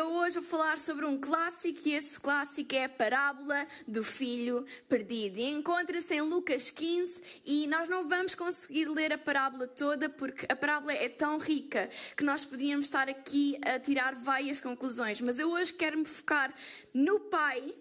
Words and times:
Eu 0.00 0.12
hoje 0.12 0.36
vou 0.36 0.48
falar 0.48 0.80
sobre 0.80 1.04
um 1.04 1.20
clássico 1.20 1.86
e 1.86 1.92
esse 1.92 2.18
clássico 2.18 2.74
é 2.74 2.84
a 2.84 2.88
parábola 2.88 3.66
do 3.86 4.02
filho 4.02 4.64
perdido. 4.88 5.38
E 5.38 5.50
encontra-se 5.50 6.14
em 6.14 6.22
Lucas 6.22 6.70
15 6.70 7.20
e 7.44 7.66
nós 7.66 7.86
não 7.86 8.08
vamos 8.08 8.34
conseguir 8.34 8.86
ler 8.86 9.12
a 9.12 9.18
parábola 9.18 9.66
toda 9.66 10.08
porque 10.08 10.46
a 10.48 10.56
parábola 10.56 10.94
é 10.94 11.06
tão 11.06 11.36
rica 11.36 11.90
que 12.16 12.24
nós 12.24 12.46
podíamos 12.46 12.86
estar 12.86 13.10
aqui 13.10 13.58
a 13.62 13.78
tirar 13.78 14.14
várias 14.14 14.58
conclusões. 14.58 15.20
Mas 15.20 15.38
eu 15.38 15.50
hoje 15.50 15.74
quero 15.74 15.98
me 15.98 16.06
focar 16.06 16.50
no 16.94 17.20
pai 17.20 17.74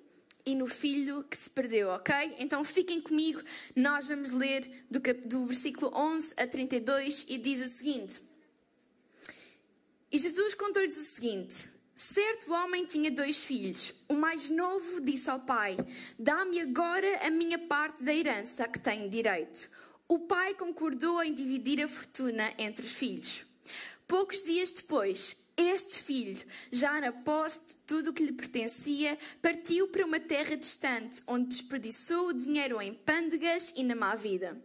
e 0.45 0.55
no 0.55 0.67
filho 0.67 1.23
que 1.23 1.37
se 1.37 1.49
perdeu, 1.49 1.87
ok? 1.87 2.35
Então 2.37 2.65
fiquem 2.65 2.99
comigo, 2.99 3.41
nós 3.73 4.09
vamos 4.09 4.31
ler 4.31 4.69
do, 4.91 4.99
do 5.25 5.45
versículo 5.45 5.89
11 5.95 6.33
a 6.35 6.45
32 6.45 7.27
e 7.29 7.37
diz 7.37 7.61
o 7.61 7.67
seguinte. 7.69 8.21
E 10.11 10.19
Jesus 10.19 10.53
contou-lhes 10.53 10.97
o 10.97 11.03
seguinte. 11.03 11.78
Certo 11.99 12.53
homem 12.53 12.85
tinha 12.85 13.11
dois 13.11 13.43
filhos. 13.43 13.93
O 14.07 14.13
mais 14.13 14.49
novo 14.49 15.01
disse 15.01 15.29
ao 15.29 15.41
pai: 15.41 15.75
Dá-me 16.17 16.61
agora 16.61 17.27
a 17.27 17.29
minha 17.29 17.59
parte 17.59 18.01
da 18.01 18.13
herança 18.13 18.63
a 18.63 18.69
que 18.69 18.79
tenho 18.79 19.09
direito. 19.09 19.69
O 20.07 20.19
pai 20.19 20.53
concordou 20.53 21.21
em 21.21 21.33
dividir 21.33 21.83
a 21.83 21.89
fortuna 21.89 22.53
entre 22.57 22.85
os 22.85 22.93
filhos. 22.93 23.45
Poucos 24.07 24.41
dias 24.43 24.71
depois, 24.71 25.35
este 25.57 25.99
filho, 25.99 26.41
já 26.71 27.01
na 27.01 27.11
posse 27.11 27.59
de 27.67 27.75
tudo 27.85 28.11
o 28.11 28.13
que 28.13 28.23
lhe 28.23 28.31
pertencia, 28.31 29.17
partiu 29.41 29.89
para 29.89 30.05
uma 30.05 30.21
terra 30.21 30.55
distante, 30.55 31.21
onde 31.27 31.49
desperdiçou 31.49 32.29
o 32.29 32.33
dinheiro 32.33 32.81
em 32.81 32.93
pândegas 32.93 33.73
e 33.75 33.83
na 33.83 33.93
má 33.93 34.15
vida. 34.15 34.57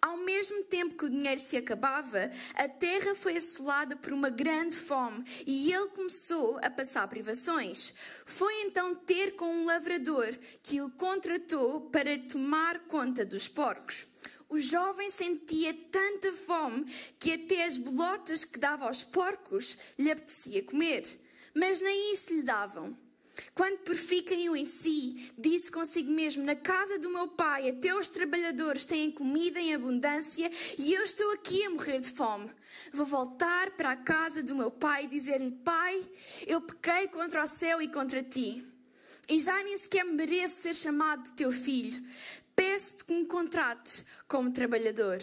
Ao 0.00 0.16
mesmo 0.16 0.64
tempo 0.64 0.96
que 0.96 1.04
o 1.04 1.10
dinheiro 1.10 1.40
se 1.40 1.56
acabava, 1.56 2.30
a 2.54 2.68
terra 2.68 3.14
foi 3.14 3.36
assolada 3.36 3.96
por 3.96 4.12
uma 4.12 4.30
grande 4.30 4.76
fome 4.76 5.24
e 5.46 5.72
ele 5.72 5.88
começou 5.88 6.58
a 6.62 6.70
passar 6.70 7.08
privações. 7.08 7.94
Foi 8.26 8.62
então 8.62 8.94
ter 8.94 9.36
com 9.36 9.46
um 9.46 9.64
lavrador 9.64 10.34
que 10.62 10.80
o 10.80 10.90
contratou 10.90 11.82
para 11.90 12.18
tomar 12.18 12.80
conta 12.80 13.24
dos 13.24 13.48
porcos. 13.48 14.06
O 14.48 14.58
jovem 14.58 15.10
sentia 15.10 15.72
tanta 15.90 16.30
fome 16.32 16.84
que 17.18 17.32
até 17.32 17.64
as 17.64 17.78
bolotas 17.78 18.44
que 18.44 18.58
dava 18.58 18.86
aos 18.86 19.02
porcos 19.02 19.78
lhe 19.98 20.10
apetecia 20.10 20.62
comer, 20.62 21.04
mas 21.54 21.80
nem 21.80 22.12
isso 22.12 22.34
lhe 22.34 22.42
davam. 22.42 22.94
Quando 23.54 23.78
por 23.78 23.96
fim 23.96 24.22
caiu 24.22 24.54
em 24.54 24.66
si, 24.66 25.32
disse 25.38 25.70
consigo 25.70 26.10
mesmo: 26.10 26.44
Na 26.44 26.54
casa 26.54 26.98
do 26.98 27.10
meu 27.10 27.28
pai, 27.28 27.68
até 27.68 27.94
os 27.94 28.08
trabalhadores 28.08 28.84
têm 28.84 29.10
comida 29.10 29.60
em 29.60 29.74
abundância 29.74 30.50
e 30.78 30.92
eu 30.92 31.02
estou 31.02 31.30
aqui 31.32 31.64
a 31.64 31.70
morrer 31.70 32.00
de 32.00 32.10
fome. 32.10 32.50
Vou 32.92 33.06
voltar 33.06 33.70
para 33.72 33.92
a 33.92 33.96
casa 33.96 34.42
do 34.42 34.54
meu 34.54 34.70
pai 34.70 35.04
e 35.04 35.08
dizer-lhe: 35.08 35.50
Pai, 35.50 36.02
eu 36.46 36.60
pequei 36.60 37.08
contra 37.08 37.42
o 37.42 37.48
céu 37.48 37.80
e 37.80 37.88
contra 37.88 38.22
ti. 38.22 38.64
E 39.28 39.40
já 39.40 39.62
nem 39.62 39.78
sequer 39.78 40.04
mereço 40.04 40.60
ser 40.60 40.74
chamado 40.74 41.22
de 41.22 41.32
teu 41.32 41.52
filho. 41.52 42.02
Peço-te 42.54 43.04
que 43.04 43.14
me 43.14 43.24
contrates 43.24 44.04
como 44.28 44.52
trabalhador. 44.52 45.22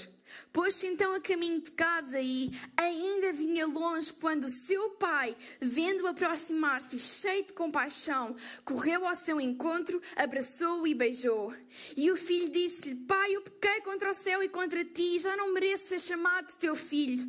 Pôs-se 0.52 0.88
então 0.88 1.14
a 1.14 1.20
caminho 1.20 1.62
de 1.62 1.72
casa 1.72 2.20
e 2.20 2.52
ainda 2.76 3.32
vinha 3.32 3.68
longe 3.68 4.12
quando 4.14 4.46
o 4.46 4.50
seu 4.50 4.92
pai, 4.92 5.36
vendo-o 5.62 6.08
aproximar-se 6.08 7.00
cheio 7.00 7.46
de 7.46 7.54
compaixão, 7.54 8.36
correu 8.66 9.08
ao 9.08 9.16
seu 9.16 9.40
encontro, 9.40 10.02
abraçou-o 10.16 10.88
e 10.88 10.94
beijou. 10.94 11.54
E 11.96 12.12
o 12.12 12.18
filho 12.18 12.50
disse-lhe: 12.50 12.96
Pai, 12.96 13.36
eu 13.36 13.42
pequei 13.42 13.82
contra 13.82 14.12
o 14.12 14.16
céu 14.16 14.42
e 14.44 14.50
contra 14.50 14.84
ti, 14.84 15.20
já 15.20 15.36
não 15.36 15.54
mereço 15.54 15.88
ser 15.88 16.00
chamado 16.00 16.56
teu 16.58 16.76
filho. 16.76 17.28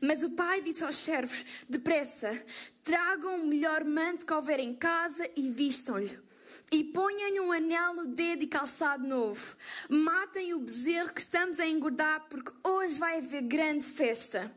Mas 0.00 0.22
o 0.22 0.30
pai 0.30 0.60
disse 0.60 0.84
aos 0.84 0.98
servos: 0.98 1.44
Depressa, 1.68 2.44
tragam 2.84 3.42
o 3.42 3.46
melhor 3.46 3.84
manto 3.84 4.24
que 4.24 4.32
houver 4.32 4.60
em 4.60 4.74
casa 4.74 5.28
e 5.34 5.50
vistam-lhe 5.50 6.27
e 6.70 6.84
ponham-lhe 6.84 7.40
um 7.40 7.52
anel 7.52 7.94
no 7.94 8.06
dedo 8.06 8.42
e 8.42 8.46
calçado 8.46 9.06
novo. 9.06 9.56
Matem 9.88 10.54
o 10.54 10.60
bezerro 10.60 11.12
que 11.12 11.20
estamos 11.20 11.58
a 11.58 11.66
engordar, 11.66 12.26
porque 12.28 12.52
hoje 12.62 12.98
vai 12.98 13.18
haver 13.18 13.42
grande 13.42 13.84
festa. 13.84 14.52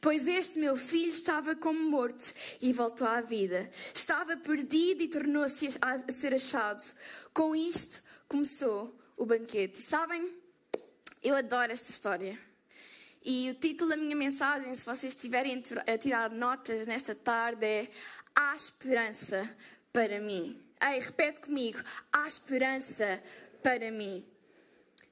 Pois 0.00 0.26
este 0.26 0.58
meu 0.58 0.76
filho 0.76 1.12
estava 1.12 1.56
como 1.56 1.90
morto 1.90 2.32
e 2.60 2.72
voltou 2.72 3.06
à 3.06 3.20
vida. 3.20 3.70
Estava 3.94 4.36
perdido 4.36 5.02
e 5.02 5.08
tornou-se 5.08 5.68
a 5.80 6.12
ser 6.12 6.34
achado. 6.34 6.82
Com 7.32 7.56
isto 7.56 8.02
começou 8.28 8.94
o 9.16 9.24
banquete. 9.24 9.80
Sabem, 9.80 10.34
eu 11.22 11.34
adoro 11.34 11.72
esta 11.72 11.90
história. 11.90 12.38
E 13.24 13.50
o 13.50 13.54
título 13.54 13.90
da 13.90 13.96
minha 13.96 14.14
mensagem, 14.14 14.72
se 14.74 14.84
vocês 14.84 15.14
estiverem 15.14 15.62
a 15.86 15.98
tirar 15.98 16.30
notas 16.30 16.86
nesta 16.86 17.14
tarde, 17.14 17.64
é 17.64 17.88
Há 18.38 18.54
esperança 18.54 19.48
para 19.94 20.20
mim. 20.20 20.65
Ei, 20.80 20.98
repete 21.00 21.40
comigo: 21.40 21.78
há 22.12 22.26
esperança 22.26 23.22
para 23.62 23.90
mim. 23.90 24.24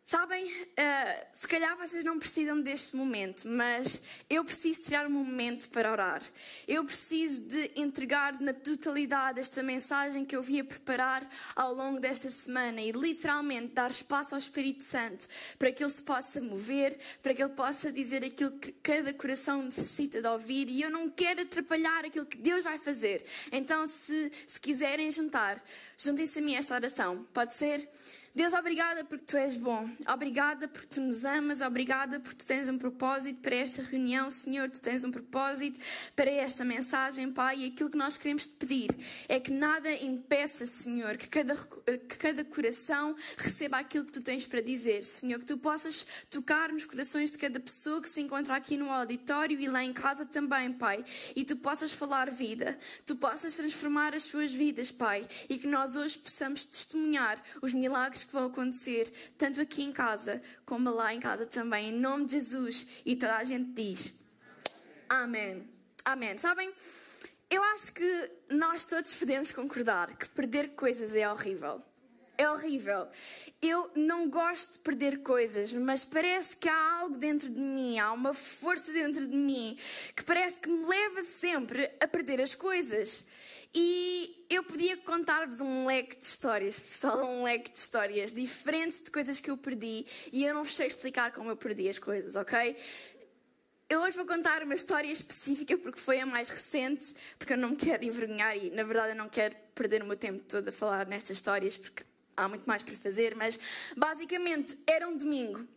Sabem, 0.06 0.44
uh, 0.44 1.26
se 1.32 1.48
calhar 1.48 1.78
vocês 1.78 2.04
não 2.04 2.18
precisam 2.18 2.60
deste 2.60 2.94
momento, 2.94 3.48
mas 3.48 4.02
eu 4.28 4.44
preciso 4.44 4.82
tirar 4.82 5.06
um 5.06 5.10
momento 5.10 5.66
para 5.70 5.90
orar. 5.90 6.22
Eu 6.68 6.84
preciso 6.84 7.40
de 7.40 7.70
entregar 7.74 8.38
na 8.38 8.52
totalidade 8.52 9.40
esta 9.40 9.62
mensagem 9.62 10.22
que 10.22 10.36
eu 10.36 10.42
vinha 10.42 10.62
preparar 10.62 11.26
ao 11.56 11.72
longo 11.72 12.00
desta 12.00 12.28
semana 12.28 12.82
e 12.82 12.92
literalmente 12.92 13.72
dar 13.72 13.90
espaço 13.90 14.34
ao 14.34 14.38
Espírito 14.38 14.82
Santo 14.82 15.26
para 15.58 15.72
que 15.72 15.82
ele 15.82 15.90
se 15.90 16.02
possa 16.02 16.38
mover, 16.38 16.98
para 17.22 17.32
que 17.32 17.42
ele 17.42 17.54
possa 17.54 17.90
dizer 17.90 18.22
aquilo 18.22 18.58
que 18.58 18.72
cada 18.82 19.10
coração 19.14 19.62
necessita 19.62 20.20
de 20.20 20.28
ouvir 20.28 20.68
e 20.68 20.82
eu 20.82 20.90
não 20.90 21.08
quero 21.08 21.40
atrapalhar 21.40 22.04
aquilo 22.04 22.26
que 22.26 22.36
Deus 22.36 22.62
vai 22.62 22.76
fazer. 22.76 23.24
Então, 23.50 23.86
se, 23.86 24.30
se 24.46 24.60
quiserem 24.60 25.10
juntar, 25.10 25.64
juntem-se 25.96 26.40
a 26.40 26.42
mim 26.42 26.56
esta 26.56 26.74
oração. 26.74 27.26
Pode 27.32 27.54
ser? 27.54 27.88
Deus, 28.34 28.52
obrigada 28.52 29.04
porque 29.04 29.24
tu 29.24 29.36
és 29.36 29.54
bom. 29.54 29.88
Obrigada 30.12 30.66
porque 30.66 30.88
tu 30.88 31.00
nos 31.00 31.24
amas. 31.24 31.60
Obrigada 31.60 32.18
porque 32.18 32.38
tu 32.38 32.44
tens 32.44 32.68
um 32.68 32.76
propósito 32.76 33.40
para 33.40 33.54
esta 33.54 33.80
reunião, 33.80 34.28
Senhor. 34.28 34.68
Tu 34.68 34.80
tens 34.80 35.04
um 35.04 35.12
propósito 35.12 35.78
para 36.16 36.28
esta 36.28 36.64
mensagem, 36.64 37.32
Pai. 37.32 37.60
E 37.60 37.66
aquilo 37.66 37.90
que 37.90 37.96
nós 37.96 38.16
queremos 38.16 38.48
te 38.48 38.54
pedir 38.54 38.90
é 39.28 39.38
que 39.38 39.52
nada 39.52 39.88
impeça, 39.92 40.66
Senhor, 40.66 41.16
que 41.16 41.28
cada, 41.28 41.54
que 41.54 42.18
cada 42.18 42.44
coração 42.44 43.14
receba 43.38 43.78
aquilo 43.78 44.04
que 44.04 44.10
tu 44.10 44.20
tens 44.20 44.44
para 44.44 44.60
dizer, 44.60 45.04
Senhor. 45.04 45.38
Que 45.38 45.46
tu 45.46 45.56
possas 45.56 46.04
tocar 46.28 46.72
nos 46.72 46.86
corações 46.86 47.30
de 47.30 47.38
cada 47.38 47.60
pessoa 47.60 48.02
que 48.02 48.08
se 48.08 48.20
encontra 48.20 48.56
aqui 48.56 48.76
no 48.76 48.90
auditório 48.90 49.60
e 49.60 49.68
lá 49.68 49.84
em 49.84 49.92
casa 49.92 50.26
também, 50.26 50.72
Pai. 50.72 51.04
E 51.36 51.44
tu 51.44 51.54
possas 51.54 51.92
falar 51.92 52.32
vida. 52.32 52.76
Tu 53.06 53.14
possas 53.14 53.54
transformar 53.54 54.12
as 54.12 54.24
suas 54.24 54.52
vidas, 54.52 54.90
Pai. 54.90 55.24
E 55.48 55.56
que 55.56 55.68
nós 55.68 55.94
hoje 55.94 56.18
possamos 56.18 56.64
testemunhar 56.64 57.40
os 57.62 57.72
milagres 57.72 58.23
que 58.24 58.32
vão 58.32 58.46
acontecer, 58.46 59.12
tanto 59.38 59.60
aqui 59.60 59.82
em 59.82 59.92
casa 59.92 60.42
como 60.64 60.90
lá 60.90 61.14
em 61.14 61.20
casa 61.20 61.46
também, 61.46 61.90
em 61.90 61.92
nome 61.92 62.24
de 62.26 62.32
Jesus. 62.32 62.86
E 63.04 63.16
toda 63.16 63.36
a 63.36 63.44
gente 63.44 63.72
diz: 63.72 64.12
Amém. 65.08 65.68
Amém. 66.04 66.36
Sabem, 66.38 66.72
eu 67.48 67.62
acho 67.62 67.92
que 67.92 68.30
nós 68.50 68.84
todos 68.84 69.14
podemos 69.14 69.52
concordar 69.52 70.16
que 70.16 70.28
perder 70.28 70.70
coisas 70.70 71.14
é 71.14 71.30
horrível. 71.30 71.82
É 72.36 72.50
horrível. 72.50 73.06
Eu 73.62 73.92
não 73.94 74.28
gosto 74.28 74.72
de 74.72 74.78
perder 74.80 75.22
coisas, 75.22 75.72
mas 75.72 76.04
parece 76.04 76.56
que 76.56 76.68
há 76.68 76.98
algo 76.98 77.16
dentro 77.16 77.48
de 77.48 77.60
mim, 77.60 77.98
há 77.98 78.12
uma 78.12 78.34
força 78.34 78.92
dentro 78.92 79.26
de 79.26 79.36
mim 79.36 79.78
que 80.16 80.24
parece 80.24 80.58
que 80.58 80.68
me 80.68 80.84
leva 80.84 81.22
sempre 81.22 81.90
a 82.00 82.08
perder 82.08 82.40
as 82.40 82.54
coisas. 82.54 83.24
E 83.74 84.46
eu 84.48 84.62
podia 84.62 84.96
contar-vos 84.98 85.60
um 85.60 85.86
leque 85.86 86.16
de 86.16 86.24
histórias, 86.24 86.80
só 86.92 87.24
um 87.24 87.42
leque 87.42 87.72
de 87.72 87.78
histórias 87.78 88.32
diferentes 88.32 89.02
de 89.02 89.10
coisas 89.10 89.40
que 89.40 89.50
eu 89.50 89.56
perdi 89.56 90.06
e 90.32 90.44
eu 90.44 90.54
não 90.54 90.64
vos 90.64 90.76
sei 90.76 90.86
explicar 90.86 91.32
como 91.32 91.50
eu 91.50 91.56
perdi 91.56 91.88
as 91.88 91.98
coisas, 91.98 92.36
ok? 92.36 92.76
Eu 93.88 94.00
hoje 94.00 94.16
vou 94.16 94.26
contar 94.26 94.62
uma 94.62 94.74
história 94.74 95.10
específica 95.10 95.76
porque 95.76 96.00
foi 96.00 96.20
a 96.20 96.26
mais 96.26 96.48
recente, 96.48 97.14
porque 97.38 97.52
eu 97.52 97.58
não 97.58 97.70
me 97.70 97.76
quero 97.76 98.04
envergonhar 98.04 98.56
e, 98.56 98.70
na 98.70 98.82
verdade, 98.82 99.10
eu 99.10 99.16
não 99.16 99.28
quero 99.28 99.56
perder 99.74 100.02
o 100.02 100.06
meu 100.06 100.16
tempo 100.16 100.42
todo 100.42 100.68
a 100.68 100.72
falar 100.72 101.06
nestas 101.06 101.36
histórias 101.36 101.76
porque 101.76 102.04
há 102.36 102.48
muito 102.48 102.64
mais 102.64 102.82
para 102.82 102.94
fazer, 102.96 103.34
mas 103.34 103.58
basicamente 103.96 104.78
era 104.86 105.06
um 105.06 105.16
domingo 105.16 105.68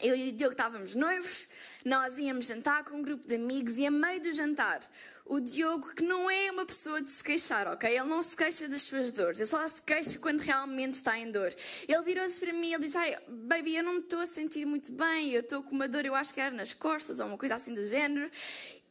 eu 0.00 0.14
e 0.14 0.28
o 0.28 0.32
Diogo 0.32 0.52
estávamos 0.52 0.94
noivos, 0.94 1.48
nós 1.84 2.18
íamos 2.18 2.46
jantar 2.46 2.84
com 2.84 2.96
um 2.96 3.02
grupo 3.02 3.26
de 3.26 3.34
amigos 3.34 3.78
e 3.78 3.86
a 3.86 3.90
meio 3.90 4.20
do 4.20 4.32
jantar, 4.32 4.80
o 5.28 5.40
Diogo, 5.40 5.94
que 5.94 6.02
não 6.02 6.30
é 6.30 6.50
uma 6.50 6.64
pessoa 6.64 7.02
de 7.02 7.10
se 7.10 7.22
queixar, 7.22 7.66
ok? 7.66 7.90
Ele 7.90 8.08
não 8.08 8.22
se 8.22 8.36
queixa 8.36 8.68
das 8.68 8.82
suas 8.82 9.10
dores, 9.10 9.40
ele 9.40 9.48
só 9.48 9.66
se 9.66 9.82
queixa 9.82 10.18
quando 10.18 10.40
realmente 10.40 10.94
está 10.94 11.18
em 11.18 11.30
dor. 11.30 11.54
Ele 11.88 12.02
virou-se 12.02 12.38
para 12.38 12.52
mim 12.52 12.72
e 12.72 12.78
disse: 12.78 12.96
Ai, 12.96 13.18
baby, 13.28 13.76
eu 13.76 13.82
não 13.82 13.94
me 13.94 14.00
estou 14.00 14.20
a 14.20 14.26
sentir 14.26 14.64
muito 14.64 14.92
bem, 14.92 15.32
eu 15.32 15.40
estou 15.40 15.62
com 15.62 15.74
uma 15.74 15.88
dor, 15.88 16.06
eu 16.06 16.14
acho 16.14 16.32
que 16.32 16.40
era 16.40 16.54
nas 16.54 16.72
costas 16.72 17.18
ou 17.18 17.26
uma 17.26 17.36
coisa 17.36 17.56
assim 17.56 17.74
do 17.74 17.84
género, 17.86 18.30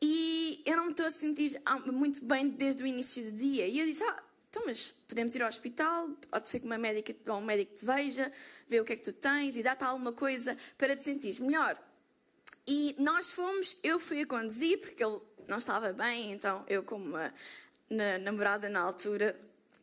e 0.02 0.62
eu 0.66 0.76
não 0.76 0.86
me 0.86 0.92
estou 0.92 1.06
a 1.06 1.12
sentir 1.12 1.60
ah, 1.66 1.80
muito 1.80 2.24
bem 2.24 2.50
desde 2.50 2.84
o 2.84 2.88
início 2.88 3.24
do 3.24 3.32
dia. 3.32 3.68
E 3.68 3.80
eu 3.80 3.86
disse: 3.86 4.04
Ah, 4.04 4.22
então, 4.50 4.64
mas 4.66 4.94
podemos 5.08 5.34
ir 5.36 5.42
ao 5.42 5.50
hospital, 5.50 6.10
pode 6.30 6.50
ser 6.50 6.60
que 6.60 6.66
uma 6.66 6.78
médica 6.78 7.16
ou 7.32 7.40
um 7.40 7.46
médico 7.46 7.76
te 7.76 7.86
veja, 7.86 8.32
vê 8.68 8.80
o 8.80 8.86
que 8.86 8.94
é 8.94 8.96
que 8.98 9.04
tu 9.04 9.14
tens 9.14 9.56
e 9.56 9.64
dá-te 9.64 9.84
alguma 9.84 10.12
coisa 10.12 10.58
para 10.78 10.96
te 10.96 11.04
sentir 11.04 11.42
melhor. 11.42 11.78
E 12.68 12.96
nós 12.98 13.30
fomos, 13.30 13.78
eu 13.84 14.00
fui 14.00 14.22
a 14.22 14.26
conduzir, 14.26 14.80
porque 14.80 15.04
ele 15.04 15.20
não 15.48 15.58
estava 15.58 15.94
bem, 15.94 16.32
então 16.32 16.64
eu, 16.68 16.84
como 16.84 17.06
uma 17.06 17.34
na, 17.90 18.18
namorada 18.18 18.70
na 18.70 18.82
altura, 18.82 19.36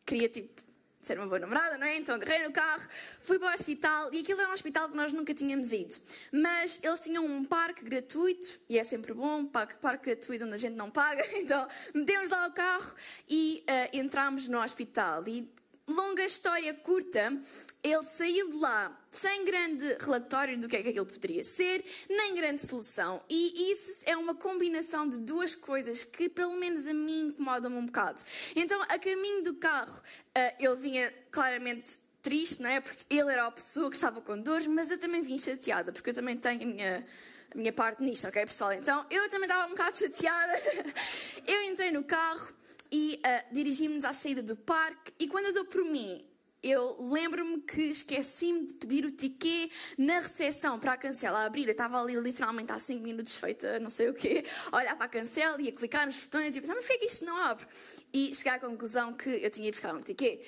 queria 0.05 0.29
tipo 0.29 0.63
ser 1.03 1.19
uma 1.19 1.27
boa 1.27 1.41
namorada, 1.41 1.77
não 1.77 1.87
é? 1.87 1.97
Então 1.97 2.15
agarrei 2.15 2.45
no 2.45 2.53
carro, 2.53 2.83
fui 3.21 3.39
para 3.39 3.51
o 3.51 3.55
hospital 3.55 4.15
e 4.15 4.21
aquilo 4.21 4.41
era 4.41 4.49
um 4.49 4.53
hospital 4.53 4.89
que 4.89 4.97
nós 4.97 5.13
nunca 5.13 5.35
tínhamos 5.35 5.73
ido. 5.73 5.97
Mas 6.31 6.79
eles 6.83 7.01
tinham 7.01 7.27
um 7.27 7.45
parque 7.45 7.85
gratuito 7.85 8.61
e 8.69 8.79
é 8.79 8.85
sempre 8.85 9.13
bom, 9.13 9.45
parque, 9.45 9.75
parque 9.75 10.07
gratuito 10.07 10.45
onde 10.45 10.55
a 10.55 10.59
gente 10.59 10.77
não 10.77 10.91
paga. 10.91 11.23
Então 11.43 11.67
metemos 11.93 12.31
lá 12.31 12.47
o 12.47 12.53
carro 12.53 12.95
e 13.29 13.65
uh, 13.67 13.97
entramos 13.97 14.47
no 14.47 14.63
hospital. 14.63 15.27
E 15.27 15.51
longa 15.89 16.25
história 16.25 16.73
curta, 16.75 17.37
ele 17.83 18.05
saiu 18.05 18.51
de 18.51 18.57
lá 18.57 18.97
sem 19.11 19.45
grande 19.45 19.97
relatório 20.01 20.59
do 20.59 20.69
que 20.69 20.77
é 20.77 20.83
que 20.83 20.89
aquilo 20.91 21.05
poderia 21.05 21.45
ser, 21.45 21.85
nem 22.09 22.35
grande 22.35 22.65
solução. 22.67 23.23
E 23.29 23.71
isso 23.73 24.03
é 24.07 24.17
uma 24.17 24.35
combinação 24.35 25.09
de 25.09 25.19
duas 25.19 25.55
coisas 25.55 26.05
que, 26.05 26.29
pelo 26.29 26.57
menos 26.57 26.87
a 26.87 26.95
mim, 26.95 27.29
incomodam-me 27.29 27.77
um 27.77 27.87
bocado. 27.87 28.23
Então, 28.55 28.81
a 28.83 28.99
caminho 28.99 29.43
do 29.43 29.55
carro, 29.55 29.99
uh, 29.99 30.57
ele 30.59 30.77
vinha 30.77 31.13
claramente 31.31 31.97
triste, 32.23 32.63
não 32.63 32.71
é? 32.71 32.81
Porque 32.81 33.05
ele 33.11 33.33
era 33.33 33.47
a 33.47 33.51
pessoa 33.51 33.91
que 33.91 33.97
estava 33.97 34.21
com 34.21 34.39
dores, 34.39 34.67
mas 34.67 34.91
eu 34.91 34.99
também 34.99 35.21
vim 35.21 35.37
chateada, 35.37 35.93
porque 35.93 36.11
eu 36.11 36.15
também 36.15 36.37
tenho 36.37 36.63
a 36.63 36.67
minha, 36.67 37.07
a 37.53 37.59
minha 37.59 37.73
parte 37.73 38.03
nisto, 38.03 38.29
ok, 38.29 38.47
pessoal? 38.47 38.73
Então, 38.73 39.05
eu 39.11 39.29
também 39.29 39.49
estava 39.49 39.67
um 39.67 39.71
bocado 39.71 39.99
chateada. 39.99 40.55
eu 41.47 41.63
entrei 41.65 41.91
no 41.91 42.05
carro 42.05 42.49
e 42.93 43.19
uh, 43.25 43.55
dirigimos 43.55 44.05
à 44.05 44.13
saída 44.13 44.43
do 44.43 44.55
parque, 44.55 45.13
e 45.19 45.27
quando 45.27 45.47
eu 45.47 45.55
dou 45.55 45.65
por 45.65 45.83
mim, 45.83 46.23
eu 46.63 46.97
lembro-me 47.01 47.61
que 47.63 47.81
esqueci-me 47.81 48.67
de 48.67 48.75
pedir 48.75 49.05
o 49.05 49.11
ticket 49.11 49.73
na 49.99 50.21
recepção 50.21 50.79
para 50.79 50.93
a 50.93 50.97
cancela 50.97 51.45
abrir. 51.45 51.65
Eu 51.65 51.73
estava 51.73 52.01
ali 52.01 52.15
literalmente 52.15 52.71
há 52.71 52.79
5 52.79 53.03
minutos 53.03 53.35
feita 53.35 53.81
não 53.81 53.91
sei 53.91 54.11
o 54.11 54.15
quê, 54.15 54.45
a 54.71 54.77
olhar 54.77 54.95
para 54.95 55.07
a 55.07 55.09
cancela 55.09 55.61
e 55.61 55.69
a 55.69 55.73
clicar 55.73 56.07
nos 56.07 56.17
botões 56.19 56.55
e 56.55 56.61
pensar, 56.61 56.77
mas 56.77 56.87
por 56.87 56.99
que 56.99 57.07
isto 57.07 57.25
não 57.25 57.37
abre? 57.37 57.67
E 58.13 58.33
chegar 58.35 58.55
à 58.55 58.59
conclusão 58.61 59.13
que 59.15 59.29
eu 59.29 59.51
tinha 59.51 59.65
de 59.65 59.73
buscar 59.73 59.93
um 59.95 60.03
ticket. 60.03 60.41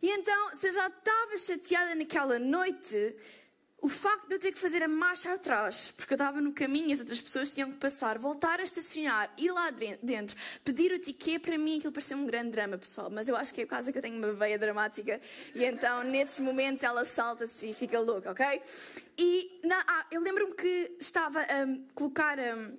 E 0.00 0.10
então, 0.10 0.50
se 0.56 0.68
eu 0.68 0.72
já 0.72 0.86
estava 0.86 1.36
chateada 1.36 1.94
naquela 1.96 2.38
noite, 2.38 3.16
o 3.80 3.88
facto 3.88 4.26
de 4.26 4.34
eu 4.34 4.38
ter 4.40 4.52
que 4.52 4.58
fazer 4.58 4.82
a 4.82 4.88
marcha 4.88 5.32
atrás, 5.32 5.92
porque 5.96 6.12
eu 6.12 6.16
estava 6.16 6.40
no 6.40 6.52
caminho 6.52 6.88
e 6.90 6.92
as 6.92 7.00
outras 7.00 7.20
pessoas 7.20 7.54
tinham 7.54 7.70
que 7.70 7.78
passar, 7.78 8.18
voltar 8.18 8.58
a 8.58 8.62
estacionar, 8.64 9.32
ir 9.38 9.52
lá 9.52 9.70
dentro, 10.02 10.36
pedir 10.64 10.92
o 10.92 10.98
ticket, 10.98 11.40
para 11.40 11.56
mim 11.56 11.78
aquilo 11.78 11.92
pareceu 11.92 12.18
um 12.18 12.26
grande 12.26 12.50
drama, 12.50 12.76
pessoal. 12.76 13.08
Mas 13.08 13.28
eu 13.28 13.36
acho 13.36 13.54
que 13.54 13.60
é 13.60 13.64
por 13.64 13.70
causa 13.70 13.92
que 13.92 13.98
eu 13.98 14.02
tenho 14.02 14.16
uma 14.18 14.32
veia 14.32 14.58
dramática 14.58 15.20
e 15.54 15.64
então 15.64 16.02
nesses 16.02 16.40
momentos 16.40 16.82
ela 16.82 17.04
salta-se 17.04 17.70
e 17.70 17.74
fica 17.74 18.00
louca, 18.00 18.32
ok? 18.32 18.62
E 19.16 19.60
na, 19.64 19.84
ah, 19.86 20.06
eu 20.10 20.20
lembro-me 20.20 20.54
que 20.54 20.96
estava 20.98 21.40
a 21.40 21.64
um, 21.64 21.86
colocar 21.94 22.38
um, 22.38 22.76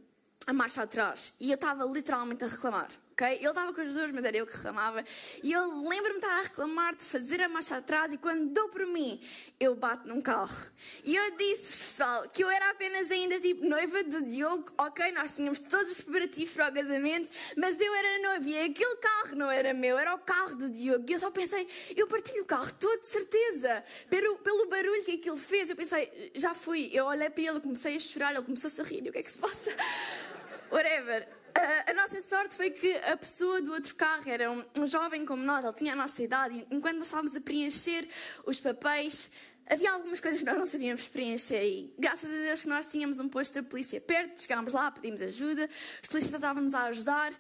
a 0.48 0.54
marcha 0.54 0.84
atrás 0.84 1.32
e 1.40 1.50
eu 1.50 1.56
estava 1.56 1.86
literalmente 1.86 2.44
a 2.44 2.48
reclamar 2.48 2.90
ok? 3.20 3.36
Ele 3.36 3.48
estava 3.48 3.74
com 3.74 3.82
as 3.82 3.94
duas, 3.94 4.12
mas 4.12 4.24
era 4.24 4.38
eu 4.38 4.48
que 4.48 4.56
reclamava. 4.56 5.04
E 5.44 5.52
eu 5.52 5.82
lembro-me 5.82 6.20
de 6.20 6.26
estar 6.26 6.40
a 6.40 6.42
reclamar, 6.42 6.96
de 6.96 7.04
fazer 7.04 7.42
a 7.42 7.50
marcha 7.50 7.76
atrás, 7.76 8.14
e 8.14 8.18
quando 8.18 8.54
dou 8.54 8.70
por 8.70 8.86
mim, 8.86 9.20
eu 9.60 9.76
bato 9.76 10.08
num 10.08 10.22
carro. 10.22 10.66
E 11.04 11.16
eu 11.16 11.36
disse, 11.36 11.84
pessoal, 11.84 12.30
que 12.30 12.44
eu 12.44 12.50
era 12.50 12.70
apenas 12.70 13.12
ainda 13.12 13.40
tipo 13.40 13.66
noiva 13.68 14.04
do 14.04 14.24
Diogo, 14.24 14.72
ok? 14.78 15.12
Nós 15.12 15.36
tínhamos 15.36 15.60
todos 15.60 15.92
os 15.92 16.02
preparativos 16.02 16.54
para 16.54 16.70
o 16.70 16.74
casamento, 16.74 17.30
mas 17.58 17.80
eu 17.80 17.94
era 17.94 18.22
noiva 18.24 18.50
e 18.50 18.64
aquele 18.64 18.96
carro 18.96 19.36
não 19.36 19.52
era 19.52 19.74
meu, 19.74 19.98
era 19.98 20.16
o 20.16 20.20
carro 20.20 20.56
do 20.56 20.70
Diogo. 20.70 21.06
E 21.08 21.14
eu 21.14 21.20
só 21.20 21.30
pensei, 21.30 21.68
eu 21.96 22.08
partilho 22.08 22.44
o 22.44 22.46
carro 22.46 22.72
todo, 22.80 23.02
de 23.02 23.08
certeza. 23.08 23.84
Pelo, 24.10 24.38
pelo 24.40 24.68
barulho 24.68 25.04
que 25.04 25.14
aquilo 25.14 25.38
fez, 25.38 25.70
eu 25.70 25.76
pensei, 25.76 26.32
já 26.36 26.54
fui. 26.54 26.90
Eu 26.94 27.06
olhei 27.06 27.30
para 27.30 27.44
ele, 27.44 27.60
comecei 27.60 27.96
a 27.96 28.00
chorar, 28.00 28.34
ele 28.34 28.44
começou 28.44 28.70
a 28.84 28.88
rir, 28.88 29.08
o 29.08 29.12
que 29.12 29.18
é 29.18 29.24
que 29.24 29.32
se 29.32 29.38
passa? 29.38 29.72
Whatever 30.72 31.39
a, 31.88 31.94
nossa 31.94 32.22
sorte 32.22 32.56
foi 32.56 32.70
que 32.70 32.92
a 32.98 33.18
pessoa 33.18 33.62
do 33.62 33.72
outro 33.74 33.96
carro 33.96 34.24
era 34.28 34.52
um, 34.52 34.64
um, 34.80 34.88
jovem 34.88 35.26
como 35.26 35.44
nós, 35.44 35.64
ele 35.64 35.74
tinha 35.74 35.94
a 35.94 35.96
nossa 35.96 36.22
idade, 36.22 36.66
e 36.70 36.76
enquanto 36.76 36.98
nós 36.98 37.08
estávamos 37.08 37.36
a 37.36 37.42
preencher 37.42 38.08
os 38.46 38.60
papéis, 38.60 39.32
havia 39.70 39.92
algumas 39.92 40.20
coisas 40.20 40.40
que 40.40 40.46
nós 40.46 40.58
não 40.58 40.66
sabíamos 40.66 41.08
preencher 41.08 41.64
e 41.64 41.94
graças 41.98 42.30
a 42.30 42.34
Deus 42.34 42.62
que 42.64 42.68
nós 42.68 42.86
tínhamos 42.88 43.20
um 43.20 43.30
posto 43.30 43.54
da 43.54 43.64
polícia 43.64 44.02
perto, 44.02 44.42
chegámos 44.42 44.74
lá, 44.74 44.90
pedimos 44.92 45.22
ajuda, 45.22 45.70
os 46.02 46.08
polícias 46.08 46.34
estavam-nos 46.34 46.74
a 46.74 46.86
ajudar 46.86 47.32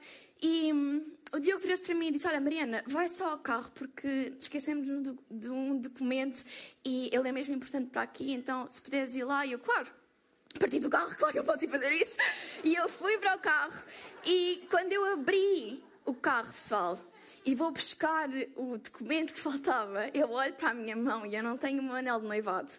e 0.41 0.71
hum, 0.71 1.05
o 1.33 1.39
Diogo 1.39 1.61
virou-se 1.61 1.83
para 1.83 1.95
mim 1.95 2.07
e 2.07 2.11
disse, 2.11 2.27
olha 2.27 2.39
Mariana, 2.39 2.83
vai 2.87 3.07
só 3.09 3.31
ao 3.31 3.39
carro 3.39 3.71
porque 3.73 4.33
esquecemos 4.39 4.87
de 5.29 5.49
um 5.49 5.79
documento 5.79 6.43
e 6.85 7.09
ele 7.11 7.27
é 7.27 7.31
mesmo 7.31 7.55
importante 7.55 7.89
para 7.89 8.03
aqui, 8.03 8.31
então 8.31 8.69
se 8.69 8.81
puderes 8.81 9.15
ir 9.15 9.23
lá, 9.23 9.45
e 9.45 9.51
eu, 9.53 9.59
claro, 9.59 9.98
parti 10.57 10.79
do 10.79 10.89
carro, 10.89 11.13
claro 11.17 11.33
que 11.33 11.39
eu 11.39 11.43
posso 11.43 11.63
ir 11.65 11.69
fazer 11.69 11.91
isso. 11.91 12.15
E 12.63 12.75
eu 12.75 12.87
fui 12.89 13.17
para 13.17 13.35
o 13.35 13.39
carro 13.39 13.83
e 14.25 14.65
quando 14.69 14.91
eu 14.91 15.13
abri 15.13 15.83
o 16.05 16.13
carro, 16.13 16.51
pessoal, 16.51 16.97
e 17.45 17.53
vou 17.53 17.71
buscar 17.71 18.29
o 18.55 18.77
documento 18.77 19.33
que 19.33 19.39
faltava, 19.41 20.09
eu 20.13 20.31
olho 20.31 20.53
para 20.53 20.71
a 20.71 20.73
minha 20.73 20.95
mão 20.95 21.25
e 21.25 21.35
eu 21.35 21.43
não 21.43 21.57
tenho 21.57 21.81
o 21.81 21.83
meu 21.83 21.95
anel 21.95 22.19
de 22.19 22.27
noivado. 22.27 22.71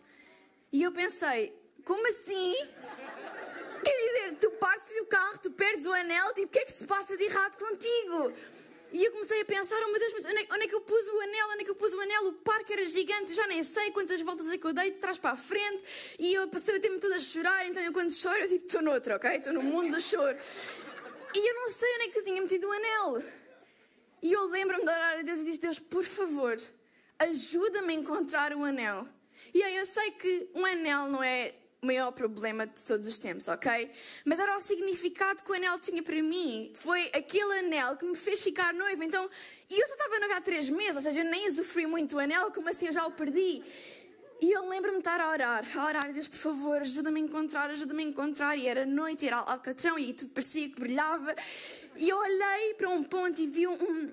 E 0.72 0.82
eu 0.82 0.92
pensei, 0.92 1.56
como 1.84 2.06
assim? 2.08 2.54
Quer 3.82 4.06
dizer, 4.06 4.36
tu 4.40 4.50
partes 4.52 4.94
do 4.94 5.06
carro, 5.06 5.38
tu 5.38 5.50
perdes 5.52 5.86
o 5.86 5.92
anel, 5.92 6.34
tipo, 6.34 6.48
o 6.48 6.50
que 6.50 6.58
é 6.58 6.64
que 6.66 6.72
se 6.72 6.86
passa 6.86 7.16
de 7.16 7.24
errado 7.24 7.56
contigo? 7.56 8.32
E 8.92 9.04
eu 9.04 9.12
comecei 9.12 9.40
a 9.40 9.44
pensar, 9.44 9.80
oh 9.84 9.88
meu 9.88 10.00
Deus, 10.00 10.12
mas 10.12 10.24
onde 10.24 10.38
é, 10.38 10.46
onde 10.50 10.64
é, 10.64 10.68
que 10.68 10.74
eu 10.74 10.80
pus 10.80 11.06
o 11.06 11.20
anel? 11.20 11.48
Onde 11.50 11.60
é 11.62 11.64
que 11.64 11.70
eu 11.70 11.74
pus 11.76 11.94
o 11.94 12.00
anel? 12.00 12.26
O 12.26 12.32
parque 12.32 12.72
era 12.72 12.86
gigante, 12.86 13.34
já 13.34 13.46
nem 13.46 13.62
sei 13.62 13.90
quantas 13.92 14.20
voltas 14.20 14.50
é 14.50 14.58
que 14.58 14.66
eu 14.66 14.72
dei 14.72 14.90
de 14.90 14.98
trás 14.98 15.16
para 15.16 15.30
a 15.30 15.36
frente. 15.36 15.82
E 16.18 16.34
eu 16.34 16.48
passei 16.48 16.76
o 16.76 16.80
tempo 16.80 16.98
todo 16.98 17.12
a 17.14 17.18
chorar, 17.20 17.66
então 17.68 17.82
eu 17.82 17.92
quando 17.92 18.12
choro, 18.12 18.38
eu 18.38 18.48
digo, 18.48 18.66
estou 18.66 18.82
noutro, 18.82 19.14
ok? 19.14 19.30
Estou 19.36 19.52
no 19.52 19.62
mundo 19.62 19.96
do 19.96 20.00
choro. 20.00 20.36
E 21.34 21.38
eu 21.48 21.54
não 21.54 21.70
sei 21.70 21.94
onde 21.94 22.04
é 22.04 22.08
que 22.08 22.18
eu 22.18 22.24
tinha 22.24 22.42
metido 22.42 22.66
o 22.66 22.72
anel. 22.72 23.22
E 24.22 24.32
eu 24.32 24.46
lembro-me 24.46 24.84
de 24.84 24.90
orar 24.90 25.18
a 25.18 25.22
Deus 25.22 25.40
e 25.40 25.44
disse, 25.44 25.60
Deus, 25.60 25.78
por 25.78 26.04
favor, 26.04 26.60
ajuda-me 27.18 27.94
a 27.94 27.96
encontrar 27.96 28.52
o 28.54 28.64
anel. 28.64 29.06
E 29.54 29.62
aí 29.62 29.76
eu 29.76 29.86
sei 29.86 30.10
que 30.10 30.50
um 30.54 30.64
anel 30.66 31.08
não 31.08 31.22
é 31.22 31.54
maior 31.82 32.12
problema 32.12 32.66
de 32.66 32.84
todos 32.84 33.06
os 33.06 33.16
tempos, 33.16 33.48
ok? 33.48 33.90
Mas 34.24 34.38
era 34.38 34.54
o 34.56 34.60
significado 34.60 35.42
que 35.42 35.50
o 35.50 35.54
anel 35.54 35.78
tinha 35.78 36.02
para 36.02 36.22
mim. 36.22 36.70
Foi 36.74 37.10
aquele 37.14 37.60
anel 37.60 37.96
que 37.96 38.04
me 38.04 38.16
fez 38.16 38.42
ficar 38.42 38.74
noiva. 38.74 39.04
Então, 39.04 39.28
e 39.68 39.80
eu 39.80 39.86
só 39.86 39.94
estava 39.94 40.18
noiva 40.18 40.36
há 40.36 40.40
três 40.40 40.68
meses, 40.68 40.96
ou 40.96 41.02
seja, 41.02 41.20
eu 41.20 41.24
nem 41.24 41.48
usufrui 41.48 41.86
muito 41.86 42.16
o 42.16 42.18
anel, 42.18 42.50
como 42.50 42.68
assim 42.68 42.86
eu 42.86 42.92
já 42.92 43.06
o 43.06 43.12
perdi. 43.12 43.62
E 44.42 44.52
eu 44.52 44.66
lembro-me 44.68 44.96
de 44.96 45.00
estar 45.00 45.20
a 45.20 45.30
orar, 45.30 45.78
a 45.78 45.86
orar, 45.86 46.12
Deus, 46.12 46.26
por 46.26 46.38
favor, 46.38 46.80
ajuda-me 46.80 47.20
a 47.20 47.24
encontrar, 47.24 47.68
ajuda-me 47.70 48.04
a 48.04 48.06
encontrar. 48.06 48.56
E 48.56 48.66
era 48.66 48.86
noite, 48.86 49.26
era 49.26 49.36
alcatrão 49.36 49.98
e 49.98 50.14
tudo 50.14 50.30
parecia 50.30 50.68
que 50.68 50.80
brilhava. 50.80 51.34
E 51.96 52.08
eu 52.08 52.16
olhei 52.16 52.74
para 52.74 52.88
um 52.88 53.02
ponto 53.04 53.40
e 53.40 53.46
vi 53.46 53.66
um, 53.66 54.10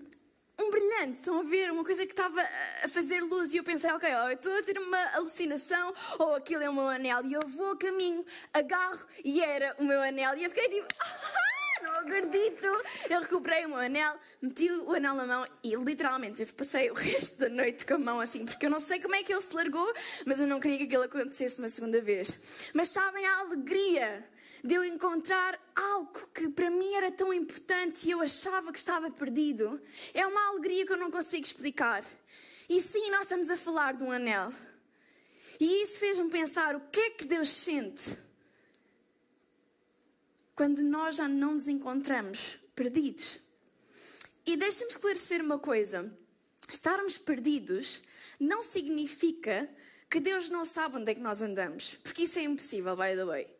um 0.59 0.71
brilhante, 0.71 1.19
estão 1.19 1.39
a 1.39 1.43
ver? 1.43 1.71
Uma 1.71 1.83
coisa 1.83 2.05
que 2.05 2.13
estava 2.13 2.41
a 2.83 2.87
fazer 2.87 3.21
luz 3.21 3.53
e 3.53 3.57
eu 3.57 3.63
pensei, 3.63 3.91
ok, 3.91 4.09
eu 4.11 4.31
estou 4.31 4.57
a 4.57 4.63
ter 4.63 4.77
uma 4.79 5.15
alucinação 5.15 5.93
ou 6.17 6.35
aquilo 6.35 6.63
é 6.63 6.69
o 6.69 6.73
meu 6.73 6.87
anel 6.87 7.23
e 7.25 7.33
eu 7.33 7.41
vou 7.47 7.71
a 7.71 7.77
caminho, 7.77 8.25
agarro 8.53 8.99
e 9.23 9.41
era 9.41 9.75
o 9.77 9.83
meu 9.83 10.01
anel 10.01 10.35
e 10.35 10.43
eu 10.43 10.49
fiquei 10.49 10.67
tipo, 10.69 10.87
ah, 10.99 11.83
não 11.83 11.99
acredito! 11.99 12.67
Eu 13.09 13.21
recuperei 13.21 13.65
o 13.65 13.69
meu 13.69 13.77
anel, 13.77 14.15
meti 14.41 14.71
o 14.71 14.93
anel 14.93 15.13
na 15.13 15.27
mão 15.27 15.47
e 15.63 15.75
literalmente 15.75 16.41
eu 16.41 16.47
passei 16.47 16.89
o 16.89 16.95
resto 16.95 17.37
da 17.39 17.49
noite 17.49 17.85
com 17.85 17.93
a 17.93 17.99
mão 17.99 18.19
assim, 18.19 18.45
porque 18.45 18.65
eu 18.65 18.69
não 18.69 18.79
sei 18.79 18.99
como 18.99 19.15
é 19.15 19.23
que 19.23 19.31
ele 19.31 19.41
se 19.41 19.55
largou, 19.55 19.93
mas 20.25 20.39
eu 20.39 20.47
não 20.47 20.59
queria 20.59 20.77
que 20.79 20.83
aquilo 20.85 21.03
acontecesse 21.03 21.59
uma 21.59 21.69
segunda 21.69 22.01
vez. 22.01 22.35
Mas 22.73 22.89
sabem 22.89 23.25
a 23.25 23.39
alegria 23.41 24.27
de 24.63 24.75
eu 24.75 24.83
encontrar 24.83 25.59
algo 25.75 26.27
que 26.33 26.49
para 26.49 26.69
mim 26.69 26.93
era 26.93 27.11
tão 27.11 27.33
importante 27.33 28.07
e 28.07 28.11
eu 28.11 28.21
achava 28.21 28.71
que 28.71 28.79
estava 28.79 29.09
perdido. 29.09 29.81
É 30.13 30.25
uma 30.25 30.49
alegria 30.49 30.85
que 30.85 30.93
eu 30.93 30.97
não 30.97 31.11
consigo 31.11 31.43
explicar. 31.43 32.03
E 32.69 32.81
sim, 32.81 33.09
nós 33.09 33.21
estamos 33.21 33.49
a 33.49 33.57
falar 33.57 33.93
de 33.93 34.03
um 34.03 34.11
anel. 34.11 34.51
E 35.59 35.83
isso 35.83 35.99
fez-me 35.99 36.29
pensar 36.29 36.75
o 36.75 36.81
que 36.89 36.99
é 36.99 37.09
que 37.11 37.25
Deus 37.25 37.49
sente 37.49 38.17
quando 40.55 40.83
nós 40.83 41.15
já 41.15 41.27
não 41.27 41.53
nos 41.53 41.67
encontramos 41.67 42.57
perdidos. 42.75 43.39
E 44.45 44.55
deixa-me 44.55 44.91
esclarecer 44.91 45.41
uma 45.41 45.59
coisa: 45.59 46.11
estarmos 46.69 47.17
perdidos 47.17 48.01
não 48.39 48.61
significa 48.61 49.69
que 50.09 50.19
Deus 50.19 50.47
não 50.49 50.63
sabe 50.63 50.97
onde 50.97 51.11
é 51.11 51.15
que 51.15 51.21
nós 51.21 51.41
andamos, 51.41 51.95
porque 52.03 52.23
isso 52.23 52.39
é 52.39 52.43
impossível, 52.43 52.95
by 52.95 53.15
the 53.15 53.25
way. 53.25 53.56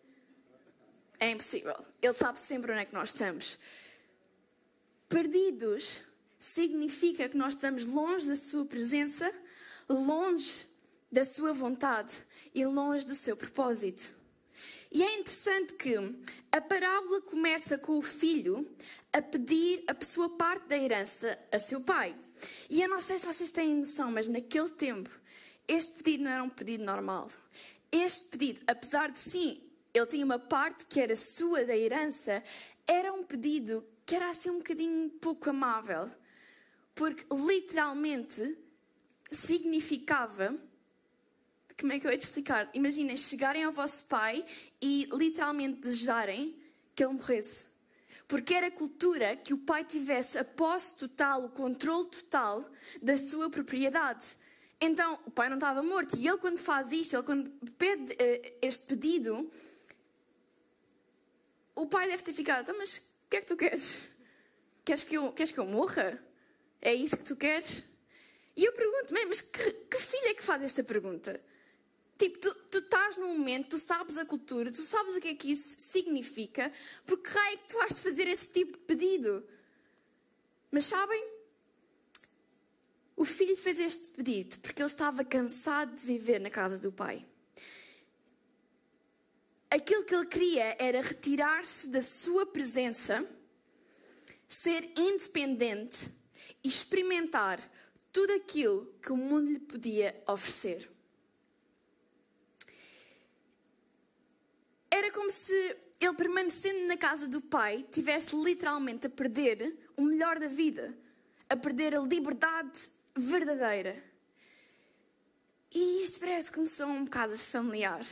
É 1.20 1.32
impossível. 1.32 1.76
Ele 2.02 2.14
sabe 2.14 2.40
sempre 2.40 2.72
onde 2.72 2.82
é 2.82 2.86
que 2.86 2.94
nós 2.94 3.10
estamos. 3.10 3.58
Perdidos 5.10 6.04
significa 6.40 7.28
que 7.28 7.38
nós 7.38 7.54
estamos 7.54 7.86
longe 7.86 8.28
da 8.28 8.36
Sua 8.36 8.66
presença, 8.66 9.34
longe 9.90 10.68
da 11.12 11.26
Sua 11.26 11.54
vontade 11.54 12.14
e 12.54 12.66
longe 12.66 13.06
do 13.06 13.16
seu 13.16 13.36
propósito. 13.36 14.16
E 14.92 15.04
é 15.04 15.20
interessante 15.20 15.74
que 15.74 15.96
a 16.52 16.62
parábola 16.62 17.22
começa 17.22 17.78
com 17.78 17.98
o 17.98 18.02
filho 18.02 18.70
a 19.12 19.22
pedir 19.22 19.84
a 19.88 20.06
sua 20.06 20.30
parte 20.30 20.68
da 20.68 20.78
herança 20.78 21.38
a 21.52 21.60
seu 21.60 21.82
pai. 21.82 22.16
E 22.70 22.82
eu 22.82 22.90
não 22.90 23.02
sei 23.02 23.20
se 23.20 23.26
vocês 23.26 23.52
têm 23.52 23.76
noção, 23.76 24.12
mas 24.12 24.28
naquele 24.28 24.70
tempo 24.70 25.10
este 25.68 26.02
pedido 26.02 26.24
não 26.24 26.32
era 26.32 26.44
um 26.44 26.50
pedido 26.50 26.86
normal. 26.86 27.30
Este 27.92 28.26
pedido, 28.30 28.62
apesar 28.66 29.12
de 29.12 29.20
sim, 29.20 29.62
ele 29.98 30.08
tinha 30.08 30.26
uma 30.26 30.40
parte 30.40 30.86
que 30.86 31.00
era 31.00 31.16
sua 31.16 31.66
da 31.66 31.76
herança, 31.76 32.44
era 32.86 33.12
um 33.12 33.24
pedido 33.24 33.86
que 34.06 34.16
era 34.16 34.30
assim 34.30 34.50
um 34.50 34.60
bocadinho 34.60 35.10
pouco 35.20 35.50
amável. 35.50 36.10
Porque 36.96 37.26
literalmente 37.32 38.58
significava. 39.32 40.56
Como 41.80 41.92
é 41.92 42.00
que 42.00 42.08
eu 42.08 42.12
ia 42.12 42.18
te 42.18 42.26
explicar? 42.26 42.70
Imaginem 42.74 43.16
chegarem 43.18 43.64
ao 43.64 43.72
vosso 43.72 44.06
pai 44.06 44.44
e 44.82 45.08
literalmente 45.12 45.82
desejarem 45.82 46.56
que 46.96 47.04
ele 47.04 47.14
morresse. 47.14 47.66
Porque 48.28 48.54
era 48.54 48.72
cultura 48.72 49.36
que 49.36 49.54
o 49.54 49.58
pai 49.60 49.84
tivesse 49.84 50.38
a 50.38 50.44
posse 50.44 50.96
total, 50.96 51.46
o 51.46 51.50
controle 51.50 52.10
total 52.10 52.70
da 53.02 53.16
sua 53.16 53.50
propriedade. 53.50 54.36
Então, 54.80 55.20
o 55.26 55.32
pai 55.32 55.50
não 55.50 55.58
estava 55.58 55.82
morto. 55.82 56.18
E 56.18 56.28
ele, 56.28 56.38
quando 56.38 56.60
faz 56.60 56.92
isto, 56.92 57.16
ele, 57.16 57.24
quando 57.24 57.50
pede 57.78 58.14
uh, 58.14 58.58
este 58.62 58.86
pedido, 58.86 59.50
o 61.78 61.86
pai 61.86 62.08
deve 62.08 62.24
ter 62.24 62.34
ficado: 62.34 62.64
então, 62.64 62.78
mas 62.78 62.98
o 62.98 63.30
que 63.30 63.38
é 63.38 63.42
que 63.42 63.48
tu 63.48 63.56
queres? 63.56 64.00
Queres 64.84 65.04
que 65.04 65.16
eu, 65.16 65.32
queres 65.32 65.52
que 65.52 65.60
eu 65.60 65.66
morra? 65.66 66.22
É 66.82 66.94
isso 66.94 67.16
que 67.16 67.24
tu 67.24 67.36
queres? 67.36 67.84
E 68.56 68.66
eu 68.66 68.74
pergunto-me: 68.74 69.26
mas 69.26 69.42
que, 69.42 69.72
que 69.72 70.00
filho 70.00 70.28
é 70.28 70.34
que 70.34 70.44
faz 70.44 70.64
esta 70.64 70.84
pergunta? 70.84 71.40
Tipo, 72.18 72.40
tu, 72.40 72.54
tu 72.72 72.80
estás 72.80 73.16
num 73.18 73.38
momento, 73.38 73.70
tu 73.70 73.78
sabes 73.78 74.18
a 74.18 74.26
cultura, 74.26 74.72
tu 74.72 74.82
sabes 74.82 75.16
o 75.16 75.22
que 75.22 75.28
é 75.28 75.36
que 75.36 75.52
isso 75.52 75.76
significa, 75.78 76.72
porque 77.06 77.30
raio 77.30 77.54
é 77.54 77.58
que 77.58 77.68
tu 77.68 77.80
has 77.80 77.94
de 77.94 78.02
fazer 78.02 78.28
esse 78.28 78.50
tipo 78.50 78.72
de 78.72 78.84
pedido? 78.86 79.48
Mas 80.72 80.86
sabem? 80.86 81.24
O 83.16 83.24
filho 83.24 83.56
fez 83.56 83.80
este 83.80 84.12
pedido 84.12 84.58
porque 84.60 84.82
ele 84.82 84.88
estava 84.88 85.24
cansado 85.24 85.96
de 85.96 86.04
viver 86.06 86.40
na 86.40 86.50
casa 86.50 86.80
do 86.80 86.92
pai. 86.92 87.24
Aquilo 89.70 90.06
que 90.06 90.16
ele 90.16 90.26
queria 90.26 90.76
era 90.80 91.02
retirar-se 91.02 91.88
da 91.88 92.02
sua 92.02 92.46
presença, 92.46 93.26
ser 94.48 94.92
independente 94.98 96.10
e 96.64 96.70
experimentar 96.70 97.60
tudo 98.14 98.34
aquilo 98.34 98.94
que 99.02 99.12
o 99.12 99.18
mundo 99.18 99.52
lhe 99.52 99.60
podia 99.60 100.24
oferecer. 100.26 100.90
Era 104.90 105.12
como 105.12 105.30
se 105.30 105.76
ele, 106.00 106.14
permanecendo 106.14 106.88
na 106.88 106.96
casa 106.96 107.28
do 107.28 107.42
pai, 107.42 107.86
tivesse 107.92 108.36
literalmente 108.36 109.08
a 109.08 109.10
perder 109.10 109.78
o 109.98 110.02
melhor 110.02 110.40
da 110.40 110.48
vida, 110.48 110.98
a 111.50 111.58
perder 111.58 111.94
a 111.94 112.00
liberdade 112.00 112.90
verdadeira. 113.16 114.02
E 115.72 116.04
isto 116.04 116.20
parece 116.20 116.50
que 116.50 116.60
me 116.60 116.68
soa 116.68 116.88
um 116.88 117.04
bocado 117.04 117.38
familiar. 117.38 118.06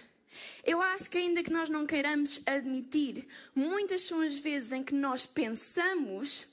Eu 0.64 0.82
acho 0.82 1.10
que, 1.10 1.18
ainda 1.18 1.44
que 1.44 1.52
nós 1.52 1.70
não 1.70 1.86
queiramos 1.86 2.42
admitir, 2.46 3.28
muitas 3.54 4.02
são 4.02 4.22
as 4.22 4.38
vezes 4.38 4.72
em 4.72 4.84
que 4.84 4.94
nós 4.94 5.26
pensamos, 5.26 6.48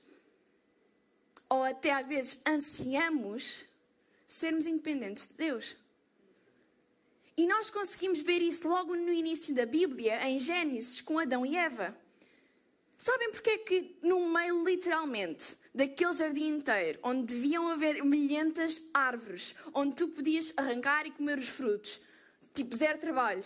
ou 1.49 1.65
até 1.65 1.93
às 1.93 2.07
vezes 2.07 2.41
ansiamos, 2.47 3.65
sermos 4.27 4.67
independentes 4.67 5.29
de 5.29 5.35
Deus. 5.35 5.77
E 7.37 7.47
nós 7.47 7.71
conseguimos 7.71 8.21
ver 8.21 8.43
isso 8.43 8.69
logo 8.69 8.95
no 8.95 9.13
início 9.13 9.55
da 9.55 9.65
Bíblia, 9.65 10.29
em 10.29 10.39
Gênesis, 10.39 11.01
com 11.01 11.19
Adão 11.19 11.45
e 11.47 11.57
Eva. 11.57 11.97
Sabem 12.99 13.33
porque 13.33 13.51
é 13.51 13.59
que, 13.59 13.97
no 14.03 14.29
meio, 14.29 14.65
literalmente, 14.65 15.57
daquele 15.75 16.13
jardim 16.13 16.49
inteiro, 16.49 17.01
onde 17.03 17.35
deviam 17.35 17.69
haver 17.69 18.05
milhentas 18.05 18.81
árvores, 18.93 19.55
onde 19.75 19.97
tu 19.97 20.09
podias 20.09 20.53
arrancar 20.57 21.07
e 21.07 21.11
comer 21.11 21.39
os 21.39 21.49
frutos, 21.49 22.01
tipo 22.55 22.77
zero 22.77 22.99
trabalho, 22.99 23.43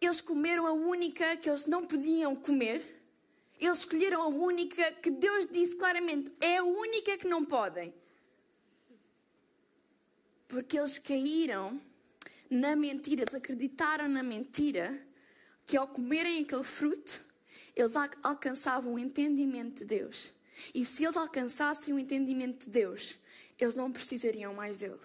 eles 0.00 0.20
comeram 0.20 0.66
a 0.66 0.72
única 0.72 1.36
que 1.36 1.48
eles 1.48 1.66
não 1.66 1.86
podiam 1.86 2.36
comer. 2.36 2.96
Eles 3.58 3.78
escolheram 3.78 4.22
a 4.22 4.28
única 4.28 4.92
que 4.92 5.10
Deus 5.10 5.46
disse 5.46 5.74
claramente: 5.76 6.32
é 6.40 6.58
a 6.58 6.64
única 6.64 7.16
que 7.18 7.26
não 7.26 7.44
podem. 7.44 7.92
Porque 10.46 10.78
eles 10.78 10.98
caíram 10.98 11.80
na 12.48 12.74
mentira, 12.74 13.22
eles 13.22 13.34
acreditaram 13.34 14.08
na 14.08 14.22
mentira 14.22 15.06
que 15.66 15.76
ao 15.76 15.86
comerem 15.86 16.42
aquele 16.42 16.64
fruto, 16.64 17.20
eles 17.76 17.94
alcançavam 18.22 18.94
o 18.94 18.98
entendimento 18.98 19.80
de 19.80 19.84
Deus. 19.84 20.32
E 20.74 20.84
se 20.84 21.04
eles 21.04 21.16
alcançassem 21.16 21.92
o 21.92 21.98
entendimento 21.98 22.64
de 22.64 22.70
Deus, 22.70 23.18
eles 23.58 23.74
não 23.74 23.92
precisariam 23.92 24.54
mais 24.54 24.78
dele. 24.78 24.98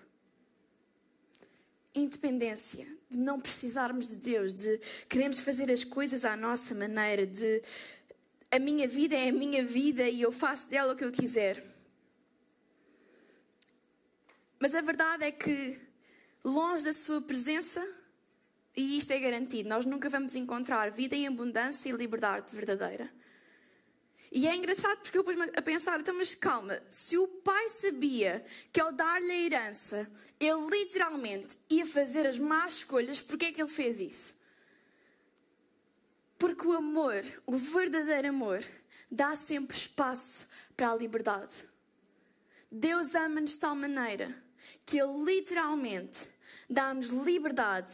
Independência, 1.94 2.88
de 3.14 3.20
não 3.20 3.40
precisarmos 3.40 4.10
de 4.10 4.16
Deus, 4.16 4.54
de 4.54 4.80
queremos 5.08 5.40
fazer 5.40 5.72
as 5.72 5.84
coisas 5.84 6.26
à 6.26 6.36
nossa 6.36 6.76
maneira, 6.76 7.26
de 7.26 7.62
a 8.52 8.60
minha 8.60 8.88
vida 8.88 9.16
é 9.16 9.30
a 9.30 9.34
minha 9.34 9.66
vida 9.66 10.08
e 10.08 10.22
eu 10.22 10.32
faço 10.32 10.68
dela 10.68 10.94
o 10.94 10.96
que 10.96 11.04
eu 11.04 11.12
quiser. 11.12 11.64
Mas 14.60 14.76
a 14.76 14.82
verdade 14.82 15.24
é 15.24 15.32
que, 15.32 15.78
longe 16.44 16.84
da 16.84 16.94
Sua 16.94 17.22
presença, 17.22 17.86
e 18.76 18.98
isto 18.98 19.12
é 19.12 19.20
garantido, 19.20 19.68
nós 19.70 19.86
nunca 19.86 20.10
vamos 20.10 20.36
encontrar 20.36 20.92
vida 20.92 21.16
em 21.16 21.28
abundância 21.28 21.90
e 21.90 21.92
liberdade 21.92 22.56
verdadeira. 22.56 23.10
E 24.36 24.48
é 24.48 24.56
engraçado 24.56 24.98
porque 24.98 25.16
eu 25.16 25.24
pus-me 25.24 25.44
a 25.56 25.62
pensar, 25.62 26.00
então, 26.00 26.16
mas 26.16 26.34
calma, 26.34 26.82
se 26.90 27.16
o 27.20 27.28
pai 27.28 27.70
sabia 27.70 28.44
que 28.72 28.82
ao 28.82 28.92
dar-lhe 28.92 29.32
a 29.32 29.40
herança, 29.40 30.12
ele 30.40 30.66
literalmente 30.72 31.56
ia 31.70 31.86
fazer 31.86 32.26
as 32.26 32.40
más 32.40 32.78
escolhas, 32.78 33.22
porquê 33.22 33.46
é 33.46 33.52
que 33.52 33.62
ele 33.62 33.70
fez 33.70 34.00
isso? 34.00 34.36
Porque 36.40 36.66
o 36.66 36.74
amor, 36.74 37.24
o 37.46 37.56
verdadeiro 37.56 38.30
amor, 38.30 38.66
dá 39.12 39.36
sempre 39.36 39.78
espaço 39.78 40.48
para 40.76 40.92
a 40.92 40.96
liberdade. 40.96 41.54
Deus 42.72 43.14
ama-nos 43.14 43.52
de 43.52 43.60
tal 43.60 43.76
maneira 43.76 44.36
que 44.84 45.00
Ele 45.00 45.24
literalmente 45.24 46.28
dá-nos 46.68 47.10
liberdade 47.10 47.94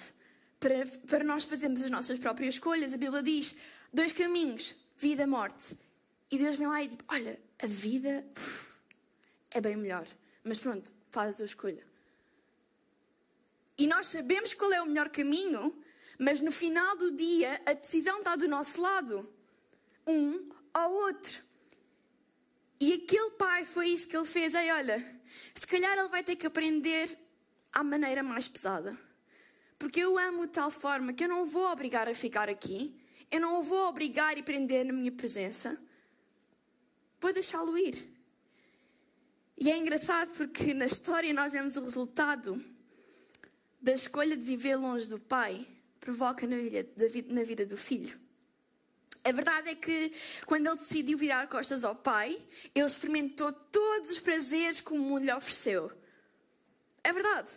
para, 0.57 0.85
para 1.05 1.23
nós 1.25 1.43
fazermos 1.43 1.83
as 1.83 1.91
nossas 1.91 2.17
próprias 2.17 2.53
escolhas. 2.53 2.93
A 2.93 2.97
Bíblia 2.97 3.21
diz: 3.21 3.57
dois 3.93 4.13
caminhos, 4.13 4.73
vida 4.95 5.27
e 6.31 6.37
Deus 6.37 6.57
vem 6.57 6.67
lá 6.67 6.83
e 6.83 6.87
diz: 6.87 6.97
Olha, 7.07 7.39
a 7.61 7.67
vida 7.67 8.25
é 9.51 9.59
bem 9.59 9.75
melhor. 9.75 10.07
Mas 10.43 10.59
pronto, 10.59 10.91
faz 11.09 11.33
a 11.33 11.37
tua 11.37 11.45
escolha. 11.45 11.83
E 13.77 13.87
nós 13.87 14.07
sabemos 14.07 14.53
qual 14.53 14.71
é 14.73 14.81
o 14.81 14.85
melhor 14.85 15.09
caminho, 15.09 15.73
mas 16.17 16.41
no 16.41 16.51
final 16.51 16.97
do 16.97 17.11
dia 17.11 17.61
a 17.65 17.73
decisão 17.73 18.19
está 18.19 18.35
do 18.35 18.47
nosso 18.47 18.81
lado. 18.81 19.27
Um 20.05 20.45
ou 20.73 20.91
outro. 21.05 21.43
E 22.79 22.93
aquele 22.93 23.31
pai 23.31 23.65
foi 23.65 23.89
isso 23.89 24.07
que 24.07 24.15
ele 24.15 24.25
fez. 24.25 24.53
Ei, 24.53 24.71
olha, 24.71 25.03
se 25.53 25.65
calhar 25.65 25.97
ele 25.97 26.07
vai 26.07 26.23
ter 26.23 26.35
que 26.35 26.47
aprender 26.47 27.17
à 27.71 27.83
maneira 27.83 28.23
mais 28.23 28.47
pesada. 28.47 28.97
Porque 29.77 30.01
eu 30.01 30.17
amo 30.17 30.45
de 30.45 30.53
tal 30.53 30.69
forma 30.69 31.13
que 31.13 31.23
eu 31.23 31.29
não 31.29 31.45
vou 31.45 31.71
obrigar 31.71 32.07
a 32.09 32.13
ficar 32.13 32.49
aqui. 32.49 32.99
Eu 33.31 33.39
não 33.39 33.59
o 33.59 33.63
vou 33.63 33.87
obrigar 33.87 34.37
e 34.37 34.43
prender 34.43 34.85
na 34.85 34.91
minha 34.91 35.11
presença. 35.11 35.79
Vou 37.19 37.33
deixá-lo 37.33 37.77
ir. 37.77 38.07
E 39.57 39.69
é 39.69 39.77
engraçado 39.77 40.31
porque 40.37 40.73
na 40.73 40.85
história 40.85 41.33
nós 41.33 41.51
vemos 41.51 41.75
o 41.75 41.81
resultado 41.81 42.63
da 43.81 43.93
escolha 43.93 44.37
de 44.37 44.45
viver 44.45 44.75
longe 44.75 45.07
do 45.07 45.19
pai 45.19 45.65
provoca 45.99 46.47
na 46.47 46.55
vida, 46.55 46.89
na 47.27 47.43
vida 47.43 47.65
do 47.65 47.77
filho. 47.77 48.19
A 49.23 49.31
verdade 49.31 49.69
é 49.69 49.75
que 49.75 50.13
quando 50.45 50.65
ele 50.67 50.77
decidiu 50.77 51.17
virar 51.17 51.47
costas 51.47 51.83
ao 51.83 51.95
pai, 51.95 52.41
ele 52.73 52.85
experimentou 52.85 53.51
todos 53.51 54.11
os 54.11 54.19
prazeres 54.19 54.79
que 54.79 54.93
o 54.93 54.97
mundo 54.97 55.25
lhe 55.25 55.33
ofereceu. 55.33 55.91
É 57.03 57.11
verdade. 57.11 57.49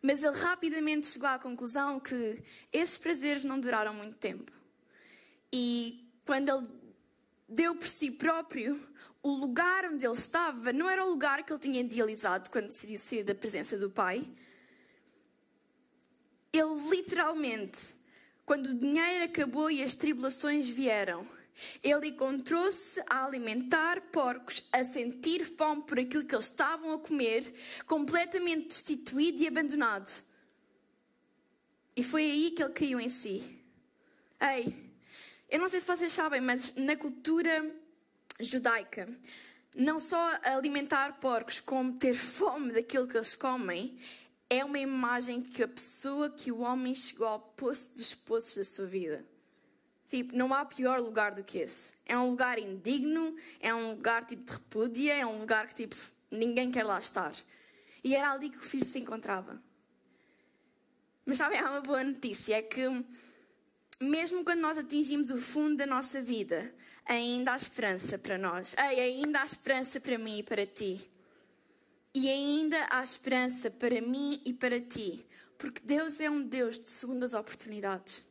Mas 0.00 0.22
ele 0.22 0.36
rapidamente 0.36 1.08
chegou 1.08 1.28
à 1.28 1.38
conclusão 1.38 1.98
que 1.98 2.40
esses 2.72 2.96
prazeres 2.96 3.42
não 3.42 3.58
duraram 3.58 3.92
muito 3.92 4.14
tempo. 4.14 4.52
E 5.52 6.08
quando 6.24 6.48
ele 6.48 6.83
deu 7.48 7.74
por 7.74 7.88
si 7.88 8.10
próprio 8.10 8.80
o 9.22 9.30
lugar 9.30 9.86
onde 9.86 10.04
ele 10.04 10.12
estava, 10.12 10.72
não 10.72 10.88
era 10.88 11.04
o 11.04 11.08
lugar 11.08 11.42
que 11.44 11.52
ele 11.52 11.60
tinha 11.60 11.80
idealizado 11.80 12.50
quando 12.50 12.68
decidiu 12.68 12.98
sair 12.98 13.24
da 13.24 13.34
presença 13.34 13.78
do 13.78 13.90
pai. 13.90 14.26
Ele 16.52 16.90
literalmente, 16.90 17.88
quando 18.44 18.66
o 18.66 18.74
dinheiro 18.74 19.24
acabou 19.24 19.70
e 19.70 19.82
as 19.82 19.94
tribulações 19.94 20.68
vieram, 20.68 21.26
ele 21.82 22.08
encontrou-se 22.08 23.00
a 23.08 23.24
alimentar 23.24 24.00
porcos, 24.12 24.62
a 24.72 24.84
sentir 24.84 25.44
fome 25.44 25.82
por 25.84 25.98
aquilo 25.98 26.24
que 26.24 26.34
eles 26.34 26.46
estavam 26.46 26.92
a 26.92 26.98
comer, 26.98 27.50
completamente 27.86 28.68
destituído 28.68 29.42
e 29.42 29.48
abandonado. 29.48 30.10
E 31.96 32.02
foi 32.02 32.24
aí 32.24 32.50
que 32.50 32.62
ele 32.62 32.72
caiu 32.72 33.00
em 33.00 33.08
si. 33.08 33.58
Ei, 34.40 34.83
eu 35.54 35.60
não 35.60 35.68
sei 35.68 35.78
se 35.78 35.86
vocês 35.86 36.12
sabem, 36.12 36.40
mas 36.40 36.74
na 36.74 36.96
cultura 36.96 37.72
judaica, 38.40 39.08
não 39.76 40.00
só 40.00 40.18
alimentar 40.42 41.20
porcos, 41.20 41.60
como 41.60 41.96
ter 41.96 42.16
fome 42.16 42.72
daquilo 42.72 43.06
que 43.06 43.16
eles 43.16 43.36
comem, 43.36 43.96
é 44.50 44.64
uma 44.64 44.80
imagem 44.80 45.40
que 45.40 45.62
a 45.62 45.68
pessoa, 45.68 46.28
que 46.28 46.50
o 46.50 46.58
homem 46.58 46.92
chegou 46.92 47.28
ao 47.28 47.38
poço 47.38 47.94
dos 47.94 48.12
poços 48.12 48.56
da 48.56 48.64
sua 48.64 48.86
vida. 48.86 49.24
Tipo, 50.10 50.36
não 50.36 50.52
há 50.52 50.64
pior 50.64 50.98
lugar 51.00 51.30
do 51.36 51.44
que 51.44 51.58
esse. 51.58 51.92
É 52.04 52.18
um 52.18 52.30
lugar 52.30 52.58
indigno, 52.58 53.36
é 53.60 53.72
um 53.72 53.92
lugar 53.92 54.24
tipo 54.24 54.42
de 54.42 54.54
repúdia, 54.54 55.14
é 55.14 55.24
um 55.24 55.38
lugar 55.38 55.68
que 55.68 55.86
tipo 55.86 55.94
ninguém 56.32 56.68
quer 56.72 56.82
lá 56.82 56.98
estar. 56.98 57.32
E 58.02 58.16
era 58.16 58.32
ali 58.32 58.50
que 58.50 58.58
o 58.58 58.60
filho 58.60 58.84
se 58.84 58.98
encontrava. 58.98 59.62
Mas 61.24 61.38
sabem, 61.38 61.60
há 61.60 61.70
uma 61.70 61.80
boa 61.80 62.02
notícia, 62.02 62.56
é 62.56 62.62
que 62.62 63.04
mesmo 64.00 64.44
quando 64.44 64.60
nós 64.60 64.78
atingimos 64.78 65.30
o 65.30 65.38
fundo 65.38 65.76
da 65.76 65.86
nossa 65.86 66.20
vida, 66.20 66.74
ainda 67.04 67.52
há 67.52 67.56
esperança 67.56 68.18
para 68.18 68.38
nós. 68.38 68.74
Ei, 68.78 69.00
ainda 69.00 69.40
há 69.40 69.44
esperança 69.44 70.00
para 70.00 70.18
mim 70.18 70.38
e 70.38 70.42
para 70.42 70.66
ti. 70.66 71.10
E 72.14 72.28
ainda 72.28 72.86
há 72.90 73.02
esperança 73.02 73.70
para 73.70 74.00
mim 74.00 74.40
e 74.44 74.52
para 74.52 74.80
ti. 74.80 75.24
Porque 75.58 75.80
Deus 75.84 76.20
é 76.20 76.28
um 76.30 76.42
Deus 76.42 76.78
de 76.78 76.88
segundas 76.88 77.34
oportunidades. 77.34 78.22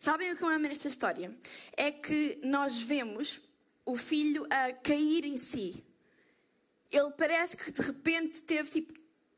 Sabem 0.00 0.32
o 0.32 0.36
que 0.36 0.42
eu 0.42 0.48
amo 0.48 0.68
nesta 0.68 0.88
história? 0.88 1.34
É 1.76 1.90
que 1.90 2.38
nós 2.42 2.80
vemos 2.80 3.40
o 3.84 3.96
filho 3.96 4.46
a 4.50 4.72
cair 4.72 5.24
em 5.24 5.36
si. 5.36 5.84
Ele 6.90 7.10
parece 7.12 7.56
que 7.56 7.72
de 7.72 7.82
repente 7.82 8.42
teve 8.42 8.70
tipo 8.70 8.92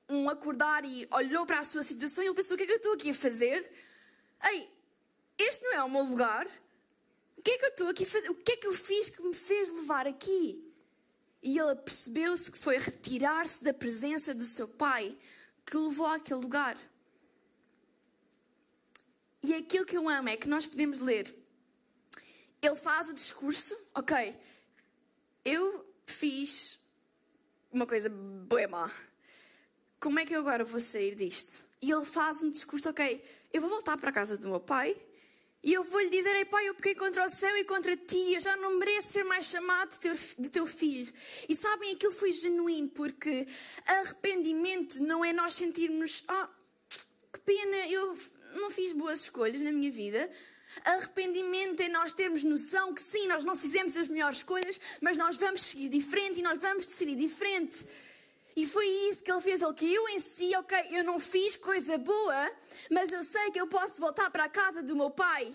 um 0.08 0.28
acordar 0.28 0.84
e 0.84 1.08
olhou 1.10 1.46
para 1.46 1.60
a 1.60 1.64
sua 1.64 1.82
situação 1.82 2.22
e 2.22 2.26
ele 2.26 2.34
pensou: 2.34 2.54
o 2.54 2.58
que 2.58 2.64
é 2.64 2.66
que 2.66 2.72
eu 2.72 2.76
estou 2.76 2.92
aqui 2.92 3.10
a 3.10 3.14
fazer? 3.14 3.70
Ei, 4.42 4.68
este 5.38 5.64
não 5.64 5.72
é 5.72 5.84
o 5.84 5.90
meu 5.90 6.02
lugar. 6.02 6.46
O 7.36 7.42
que 7.42 7.50
é 7.50 7.58
que 7.58 7.64
eu 7.64 7.68
estou 7.70 7.88
aqui 7.88 8.04
fazer? 8.06 8.30
O 8.30 8.34
que 8.34 8.52
é 8.52 8.56
que 8.56 8.66
eu 8.66 8.72
fiz 8.72 9.10
que 9.10 9.22
me 9.22 9.34
fez 9.34 9.70
levar 9.70 10.06
aqui? 10.06 10.72
E 11.42 11.58
ele 11.58 11.74
percebeu-se 11.76 12.50
que 12.50 12.58
foi 12.58 12.78
retirar-se 12.78 13.62
da 13.62 13.74
presença 13.74 14.34
do 14.34 14.44
seu 14.44 14.66
pai 14.66 15.16
que 15.66 15.76
levou 15.76 16.06
àquele 16.06 16.40
lugar. 16.40 16.76
E 19.42 19.52
aquilo 19.52 19.84
que 19.84 19.96
eu 19.96 20.08
amo 20.08 20.30
é 20.30 20.36
que 20.38 20.48
nós 20.48 20.66
podemos 20.66 21.00
ler. 21.00 21.34
Ele 22.62 22.76
faz 22.76 23.10
o 23.10 23.14
discurso, 23.14 23.76
ok, 23.94 24.34
eu 25.44 25.86
fiz 26.06 26.78
uma 27.70 27.86
coisa 27.86 28.08
boa 28.08 28.66
má. 28.66 28.90
Como 30.00 30.18
é 30.18 30.24
que 30.24 30.34
eu 30.34 30.40
agora 30.40 30.64
vou 30.64 30.80
sair 30.80 31.14
disto? 31.14 31.62
E 31.82 31.90
ele 31.90 32.06
faz 32.06 32.42
um 32.42 32.48
discurso, 32.48 32.88
ok, 32.88 33.22
eu 33.52 33.60
vou 33.60 33.68
voltar 33.68 33.98
para 33.98 34.08
a 34.08 34.12
casa 34.14 34.38
do 34.38 34.48
meu 34.48 34.60
pai 34.60 34.96
e 35.64 35.72
eu 35.72 35.82
vou-lhe 35.82 36.10
dizer, 36.10 36.36
ei 36.36 36.44
pai, 36.44 36.68
eu 36.68 36.74
pequei 36.74 36.94
contra 36.94 37.26
o 37.26 37.30
céu 37.30 37.56
e 37.56 37.64
contra 37.64 37.96
ti, 37.96 38.34
eu 38.34 38.40
já 38.40 38.54
não 38.54 38.78
mereço 38.78 39.12
ser 39.12 39.24
mais 39.24 39.46
chamado 39.46 39.92
de 39.92 39.98
teu, 39.98 40.14
de 40.38 40.50
teu 40.50 40.66
filho. 40.66 41.10
E 41.48 41.56
sabem, 41.56 41.92
aquilo 41.92 42.12
foi 42.12 42.32
genuíno, 42.32 42.90
porque 42.90 43.46
arrependimento 43.86 45.02
não 45.02 45.24
é 45.24 45.32
nós 45.32 45.54
sentirmos, 45.54 46.22
ah, 46.28 46.50
oh, 46.50 47.32
que 47.32 47.40
pena, 47.40 47.88
eu 47.88 48.14
não 48.56 48.70
fiz 48.70 48.92
boas 48.92 49.20
escolhas 49.20 49.62
na 49.62 49.72
minha 49.72 49.90
vida. 49.90 50.30
Arrependimento 50.84 51.80
é 51.80 51.88
nós 51.88 52.12
termos 52.12 52.44
noção 52.44 52.92
que 52.92 53.00
sim, 53.00 53.26
nós 53.26 53.42
não 53.42 53.56
fizemos 53.56 53.96
as 53.96 54.06
melhores 54.06 54.38
escolhas, 54.38 54.78
mas 55.00 55.16
nós 55.16 55.36
vamos 55.38 55.62
seguir 55.62 55.88
diferente 55.88 56.40
e 56.40 56.42
nós 56.42 56.58
vamos 56.58 56.84
decidir 56.84 57.16
diferente. 57.16 57.86
E 58.56 58.66
foi 58.66 58.86
isso 58.86 59.22
que 59.22 59.30
ele 59.30 59.40
fez. 59.40 59.60
Ele 59.60 59.74
caiu 59.74 60.08
em 60.08 60.20
si, 60.20 60.54
ok, 60.56 60.88
eu 60.90 61.04
não 61.04 61.18
fiz 61.18 61.56
coisa 61.56 61.98
boa, 61.98 62.52
mas 62.90 63.10
eu 63.10 63.24
sei 63.24 63.50
que 63.50 63.60
eu 63.60 63.66
posso 63.66 64.00
voltar 64.00 64.30
para 64.30 64.44
a 64.44 64.48
casa 64.48 64.82
do 64.82 64.94
meu 64.94 65.10
pai. 65.10 65.52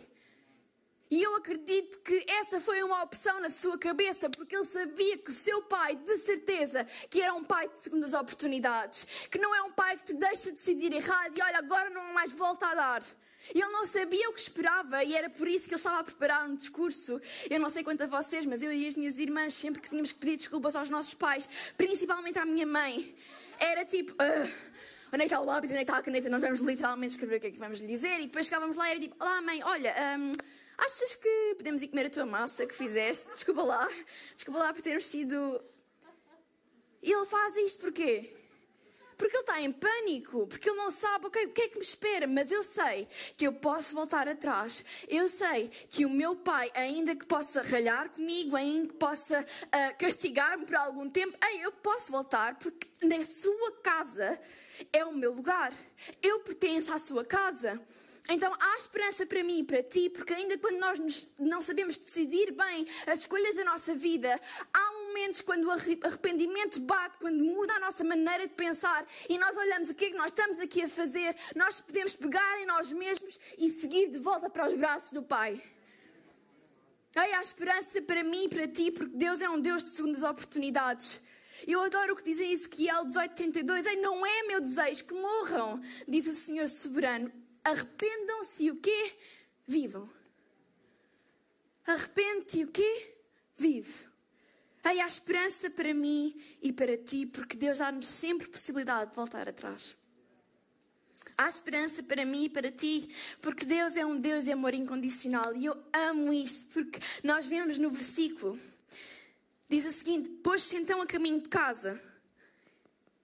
E 1.12 1.24
eu 1.24 1.36
acredito 1.36 1.98
que 2.00 2.24
essa 2.28 2.62
foi 2.62 2.84
uma 2.84 3.02
opção 3.02 3.40
na 3.40 3.50
sua 3.50 3.80
cabeça, 3.80 4.30
porque 4.30 4.56
ele 4.56 4.66
sabia 4.66 5.18
que 5.18 5.32
o 5.32 5.34
seu 5.34 5.64
pai, 5.64 5.96
de 5.96 6.18
certeza, 6.18 6.86
que 7.10 7.20
era 7.20 7.34
um 7.34 7.44
pai 7.44 7.68
de 7.68 7.82
segundas 7.82 8.14
oportunidades, 8.14 9.08
que 9.32 9.40
não 9.40 9.56
é 9.56 9.64
um 9.64 9.72
pai 9.72 9.98
que 9.98 10.04
te 10.04 10.14
deixa 10.14 10.52
decidir 10.52 10.94
errado 10.94 11.36
e 11.36 11.42
olha, 11.42 11.58
agora 11.58 11.90
não 11.90 12.14
mais 12.14 12.32
volta 12.32 12.68
a 12.68 12.76
dar. 12.76 13.04
E 13.54 13.62
ele 13.62 13.72
não 13.72 13.86
sabia 13.86 14.30
o 14.30 14.34
que 14.34 14.40
esperava 14.40 15.04
e 15.04 15.16
era 15.16 15.30
por 15.30 15.48
isso 15.48 15.68
que 15.68 15.74
ele 15.74 15.80
estava 15.80 16.00
a 16.00 16.04
preparar 16.04 16.48
um 16.48 16.56
discurso. 16.56 17.20
Eu 17.50 17.60
não 17.60 17.70
sei 17.70 17.84
quanto 17.84 18.04
a 18.04 18.08
vocês, 18.08 18.46
mas 18.46 18.62
eu 18.62 18.72
e 18.72 18.88
as 18.88 18.96
minhas 18.96 19.18
irmãs, 19.18 19.54
sempre 19.54 19.82
que 19.82 19.90
tínhamos 19.90 20.12
que 20.12 20.20
pedir 20.20 20.36
desculpas 20.38 20.76
aos 20.76 20.90
nossos 20.90 21.14
pais, 21.14 21.50
principalmente 21.78 22.38
à 22.38 22.46
minha 22.46 22.66
mãe, 22.66 23.16
era 23.60 23.84
tipo. 23.86 24.12
Uh, 24.14 24.50
onde 25.12 25.16
é 25.16 25.20
que 25.20 25.24
está 25.26 25.40
o 25.40 25.46
lápis, 25.46 25.72
onde 25.72 25.80
é 25.80 25.86
que 25.86 25.92
está 25.92 26.00
a 26.00 26.04
caneta? 26.04 26.30
Nós 26.30 26.42
vamos 26.42 26.60
literalmente 26.60 27.16
escrever 27.16 27.38
o 27.38 27.40
que 27.40 27.48
é 27.48 27.52
que 27.52 27.60
vamos 27.60 27.80
lhe 27.80 27.88
dizer 27.88 28.20
e 28.20 28.28
depois 28.28 28.46
chegávamos 28.46 28.78
lá 28.78 28.88
e 28.88 28.92
era 28.92 29.00
tipo: 29.00 29.16
Olá, 29.20 29.42
mãe, 29.42 29.64
olha. 29.64 29.96
Um, 30.18 30.32
Achas 30.80 31.14
que 31.16 31.56
podemos 31.58 31.82
ir 31.82 31.90
comer 31.90 32.06
a 32.06 32.10
tua 32.10 32.26
massa 32.26 32.66
que 32.66 32.74
fizeste? 32.74 33.34
Desculpa 33.34 33.64
lá. 33.64 33.88
Desculpa 34.34 34.60
lá 34.60 34.74
por 34.74 34.82
termos 34.82 35.06
sido. 35.06 35.62
E 37.02 37.12
ele 37.12 37.26
faz 37.26 37.56
isto 37.58 37.82
porquê? 37.82 38.34
Porque 39.20 39.36
ele 39.36 39.44
está 39.44 39.62
em 39.62 39.72
pânico, 39.74 40.48
porque 40.48 40.70
ele 40.70 40.78
não 40.78 40.90
sabe 40.90 41.28
o 41.28 41.30
que 41.30 41.40
é 41.40 41.68
que 41.68 41.78
me 41.78 41.84
espera, 41.84 42.26
mas 42.26 42.54
eu 42.54 42.64
sei 42.64 43.06
que 43.36 43.46
eu 43.46 43.52
posso 43.52 43.94
voltar 43.94 44.30
atrás. 44.30 44.82
Eu 45.10 45.28
sei 45.28 45.68
que 45.92 46.06
o 46.06 46.10
meu 46.10 46.38
pai, 46.38 46.72
ainda 46.74 47.14
que 47.14 47.26
possa 47.26 47.62
ralhar 47.62 48.10
comigo, 48.12 48.56
ainda 48.56 48.88
que 48.88 48.94
possa 48.94 49.42
uh, 49.42 49.98
castigar-me 50.00 50.66
por 50.66 50.78
algum 50.78 51.10
tempo, 51.10 51.38
ei, 51.52 51.66
eu 51.66 51.72
posso 51.74 52.14
voltar 52.14 52.58
porque 52.60 52.88
na 53.02 53.22
sua 53.26 53.74
casa 53.84 54.40
é 54.94 55.04
o 55.04 55.14
meu 55.14 55.34
lugar. 55.34 55.74
Eu 56.24 56.40
pertenço 56.40 56.94
à 56.94 56.98
sua 56.98 57.26
casa. 57.26 57.78
Então 58.30 58.56
há 58.58 58.78
esperança 58.78 59.26
para 59.26 59.44
mim 59.44 59.60
e 59.60 59.64
para 59.64 59.84
ti, 59.84 60.10
porque 60.10 60.34
ainda 60.34 60.58
quando 60.60 60.78
nós 60.78 61.30
não 61.38 61.60
sabemos 61.60 61.98
decidir 61.98 62.52
bem 62.52 62.88
as 63.08 63.22
escolhas 63.22 63.56
da 63.56 63.66
nossa 63.66 63.96
vida, 63.96 64.40
há 64.72 64.92
momentos 65.10 65.42
quando 65.42 65.66
o 65.66 65.72
arrependimento 65.72 66.80
bate, 66.82 67.18
quando 67.18 67.44
muda 67.44 67.74
a 67.74 67.80
nossa 67.80 68.04
maneira 68.04 68.48
de 68.48 68.54
pensar 68.54 69.06
e 69.28 69.38
nós 69.38 69.56
olhamos 69.58 69.90
o 69.90 69.96
que 69.96 70.06
é 70.06 70.10
que 70.12 70.18
nós 70.18 70.32
estamos 70.32 70.60
aqui 70.60 70.84
a 70.84 70.88
fazer, 70.88 71.36
nós 71.56 71.82
podemos 71.82 72.14
pegar 72.14 72.62
em 72.62 72.66
nós 72.66 72.92
mesmos 72.92 73.40
e 73.58 73.70
seguir 73.70 74.10
de 74.10 74.20
volta 74.20 74.50
para 74.50 74.68
os 74.68 74.76
braços 74.76 75.12
do 75.12 75.22
Pai. 75.22 75.62
Ei, 77.16 77.34
há 77.34 77.42
esperança 77.42 78.02
para 78.02 78.24
mim 78.24 78.46
e 78.46 78.50
para 78.50 78.68
ti, 78.68 78.92
porque 78.92 79.18
Deus 79.18 79.42
é 79.42 79.50
um 79.50 79.60
Deus 79.60 79.84
de 79.84 79.90
segundas 79.90 80.24
oportunidades. 80.24 81.22
Eu 81.68 81.82
adoro 81.82 82.14
o 82.14 82.16
que 82.16 82.24
diz 82.24 82.40
em 82.40 82.54
Ezequiel 82.54 83.06
18:32. 83.06 83.86
Ei, 83.86 83.98
não 83.98 84.26
é 84.26 84.44
meu 84.44 84.62
desejo 84.62 85.04
que 85.04 85.14
morram, 85.14 85.82
diz 86.08 86.28
o 86.28 86.34
Senhor 86.34 86.70
soberano 86.70 87.32
arrependam-se 87.64 88.64
e 88.64 88.72
o 88.72 88.76
quê? 88.78 89.16
Vivam. 89.68 90.10
Arrepende-te 91.86 92.60
e 92.60 92.64
o 92.64 92.68
quê? 92.68 93.16
Vive. 93.58 94.09
Aí 94.84 95.00
há 95.00 95.06
esperança 95.06 95.70
para 95.70 95.94
mim 95.94 96.40
e 96.62 96.72
para 96.72 96.98
ti, 96.98 97.26
porque 97.26 97.58
Deus 97.58 97.80
dá-nos 97.80 98.08
sempre 98.08 98.48
possibilidade 98.48 99.10
de 99.10 99.16
voltar 99.16 99.48
atrás. 99.48 99.96
Há 101.38 101.50
esperança 101.50 102.02
para 102.02 102.24
mim 102.26 102.46
e 102.46 102.50
para 102.50 102.72
ti, 102.72 103.14
porque 103.42 103.66
Deus 103.66 103.98
é 103.98 104.06
um 104.06 104.18
Deus 104.18 104.46
de 104.46 104.54
amor 104.54 104.74
incondicional 104.74 105.54
e 105.54 105.66
eu 105.66 105.78
amo 105.92 106.32
isso, 106.32 106.66
porque 106.68 107.00
nós 107.24 107.46
vemos 107.46 107.78
no 107.78 107.90
versículo, 107.90 108.58
diz 109.68 109.86
o 109.86 109.92
seguinte: 109.92 110.30
Pôs-se 110.42 110.78
então 110.78 111.02
a 111.02 111.06
caminho 111.06 111.42
de 111.42 111.50
casa. 111.50 112.02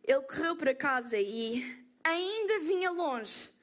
Ele 0.03 0.21
correu 0.21 0.55
para 0.55 0.75
casa 0.75 1.17
e 1.17 1.63
ainda 2.03 2.59
vinha 2.59 2.91
longe 2.91 3.55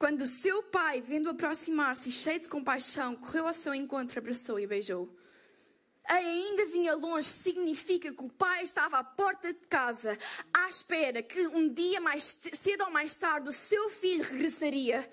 quando 0.00 0.22
o 0.22 0.26
seu 0.26 0.62
pai, 0.62 1.02
vendo 1.02 1.28
aproximar-se 1.28 2.10
cheio 2.10 2.40
de 2.40 2.48
compaixão, 2.48 3.14
correu 3.14 3.46
ao 3.46 3.52
seu 3.52 3.74
encontro, 3.74 4.18
abraçou 4.18 4.58
e 4.58 4.66
beijou. 4.66 5.14
Ainda 6.04 6.66
vinha 6.66 6.94
longe 6.94 7.28
significa 7.28 8.12
que 8.12 8.24
o 8.24 8.28
pai 8.28 8.62
estava 8.62 8.98
à 8.98 9.04
porta 9.04 9.52
de 9.52 9.66
casa, 9.66 10.18
à 10.52 10.68
espera 10.68 11.22
que 11.22 11.46
um 11.48 11.72
dia 11.72 12.00
mais 12.00 12.38
cedo 12.52 12.84
ou 12.84 12.90
mais 12.90 13.14
tarde 13.14 13.48
o 13.48 13.52
seu 13.52 13.88
filho 13.90 14.24
regressaria. 14.24 15.08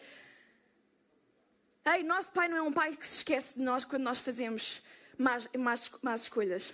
Ei, 1.85 2.03
nosso 2.03 2.31
pai 2.31 2.47
não 2.47 2.57
é 2.57 2.61
um 2.61 2.73
pai 2.73 2.95
que 2.95 3.05
se 3.05 3.17
esquece 3.17 3.57
de 3.57 3.63
nós 3.63 3.85
quando 3.85 4.03
nós 4.03 4.19
fazemos 4.19 4.81
más, 5.17 5.47
más, 5.57 5.91
más 6.01 6.23
escolhas. 6.23 6.73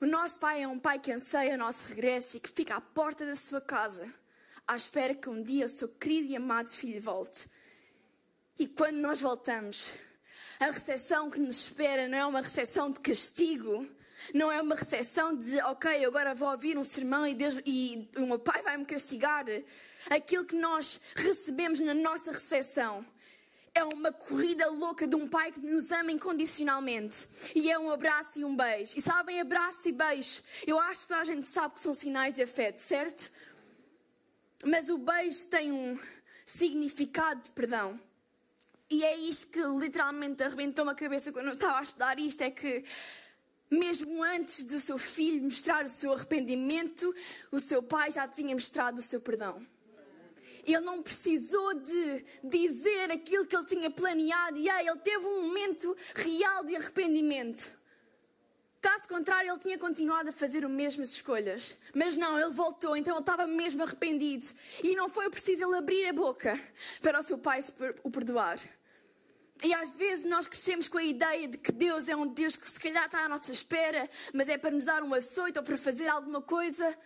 O 0.00 0.06
nosso 0.06 0.38
pai 0.38 0.62
é 0.62 0.68
um 0.68 0.78
pai 0.78 0.98
que 0.98 1.12
anseia 1.12 1.54
o 1.54 1.58
nosso 1.58 1.88
regresso 1.88 2.36
e 2.36 2.40
que 2.40 2.50
fica 2.50 2.76
à 2.76 2.80
porta 2.80 3.26
da 3.26 3.36
sua 3.36 3.60
casa 3.60 4.12
à 4.70 4.76
espera 4.76 5.16
que 5.16 5.28
um 5.28 5.42
dia 5.42 5.66
o 5.66 5.68
seu 5.68 5.88
querido 5.88 6.28
e 6.28 6.36
amado 6.36 6.68
filho 6.68 7.02
volte. 7.02 7.48
E 8.56 8.68
quando 8.68 8.98
nós 8.98 9.20
voltamos, 9.20 9.90
a 10.58 10.66
recepção 10.66 11.30
que 11.30 11.38
nos 11.38 11.62
espera 11.62 12.06
não 12.06 12.18
é 12.18 12.26
uma 12.26 12.42
recepção 12.42 12.90
de 12.90 13.00
castigo, 13.00 13.88
não 14.34 14.52
é 14.52 14.60
uma 14.60 14.74
recepção 14.74 15.34
de, 15.34 15.58
ok, 15.62 16.04
agora 16.04 16.34
vou 16.34 16.50
ouvir 16.50 16.76
um 16.76 16.84
sermão 16.84 17.26
e, 17.26 17.34
Deus, 17.34 17.54
e 17.64 18.08
o 18.16 18.26
meu 18.26 18.38
pai 18.38 18.62
vai 18.62 18.76
me 18.76 18.84
castigar. 18.84 19.46
aquilo 20.10 20.44
que 20.44 20.56
nós 20.56 21.00
recebemos 21.14 21.80
na 21.80 21.94
nossa 21.94 22.32
recepção. 22.32 23.04
É 23.72 23.84
uma 23.84 24.12
corrida 24.12 24.68
louca 24.68 25.06
de 25.06 25.14
um 25.14 25.28
pai 25.28 25.52
que 25.52 25.60
nos 25.60 25.90
ama 25.92 26.10
incondicionalmente. 26.10 27.28
E 27.54 27.70
é 27.70 27.78
um 27.78 27.90
abraço 27.90 28.38
e 28.38 28.44
um 28.44 28.54
beijo. 28.54 28.98
E 28.98 29.00
sabem, 29.00 29.40
abraço 29.40 29.88
e 29.88 29.92
beijo, 29.92 30.42
eu 30.66 30.78
acho 30.78 31.02
que 31.02 31.08
toda 31.08 31.20
a 31.20 31.24
gente 31.24 31.48
sabe 31.48 31.74
que 31.74 31.80
são 31.80 31.94
sinais 31.94 32.34
de 32.34 32.42
afeto, 32.42 32.78
certo? 32.78 33.30
Mas 34.64 34.90
o 34.90 34.98
beijo 34.98 35.46
tem 35.46 35.72
um 35.72 35.98
significado 36.44 37.42
de 37.42 37.50
perdão. 37.52 37.98
E 38.90 39.04
é 39.04 39.16
isto 39.16 39.46
que 39.46 39.62
literalmente 39.62 40.42
arrebentou-me 40.42 40.90
a 40.90 40.94
cabeça 40.94 41.30
quando 41.30 41.46
eu 41.46 41.54
estava 41.54 41.78
a 41.78 41.82
estudar 41.82 42.18
isto: 42.18 42.42
é 42.42 42.50
que 42.50 42.82
mesmo 43.70 44.20
antes 44.24 44.64
do 44.64 44.80
seu 44.80 44.98
filho 44.98 45.44
mostrar 45.44 45.84
o 45.84 45.88
seu 45.88 46.12
arrependimento, 46.12 47.14
o 47.52 47.60
seu 47.60 47.82
pai 47.82 48.10
já 48.10 48.26
tinha 48.26 48.52
mostrado 48.52 48.98
o 48.98 49.02
seu 49.02 49.20
perdão. 49.20 49.64
Ele 50.64 50.80
não 50.80 51.02
precisou 51.02 51.74
de 51.74 52.24
dizer 52.42 53.12
aquilo 53.12 53.46
que 53.46 53.56
ele 53.56 53.64
tinha 53.64 53.90
planeado 53.90 54.58
e 54.58 54.68
aí 54.68 54.86
ele 54.86 54.98
teve 54.98 55.24
um 55.24 55.46
momento 55.46 55.96
real 56.14 56.64
de 56.64 56.76
arrependimento. 56.76 57.80
Caso 58.80 59.06
contrário, 59.06 59.50
ele 59.50 59.60
tinha 59.60 59.78
continuado 59.78 60.30
a 60.30 60.32
fazer 60.32 60.64
as 60.64 60.70
mesmas 60.70 61.10
escolhas. 61.10 61.76
Mas 61.94 62.16
não, 62.16 62.38
ele 62.38 62.50
voltou, 62.50 62.96
então 62.96 63.14
ele 63.14 63.20
estava 63.20 63.46
mesmo 63.46 63.82
arrependido. 63.82 64.46
E 64.82 64.96
não 64.96 65.08
foi 65.08 65.28
preciso 65.28 65.64
ele 65.64 65.76
abrir 65.76 66.06
a 66.06 66.12
boca 66.12 66.58
para 67.02 67.20
o 67.20 67.22
seu 67.22 67.38
pai 67.38 67.62
o 68.02 68.10
perdoar. 68.10 68.58
E 69.62 69.74
às 69.74 69.90
vezes 69.90 70.24
nós 70.24 70.46
crescemos 70.46 70.88
com 70.88 70.96
a 70.96 71.04
ideia 71.04 71.46
de 71.46 71.58
que 71.58 71.70
Deus 71.70 72.08
é 72.08 72.16
um 72.16 72.26
Deus 72.26 72.56
que 72.56 72.70
se 72.70 72.80
calhar 72.80 73.04
está 73.04 73.24
à 73.24 73.28
nossa 73.28 73.52
espera, 73.52 74.08
mas 74.32 74.48
é 74.48 74.56
para 74.56 74.70
nos 74.70 74.86
dar 74.86 75.02
um 75.02 75.12
açoite 75.12 75.58
ou 75.58 75.64
para 75.64 75.76
fazer 75.76 76.08
alguma 76.08 76.40
coisa, 76.40 76.96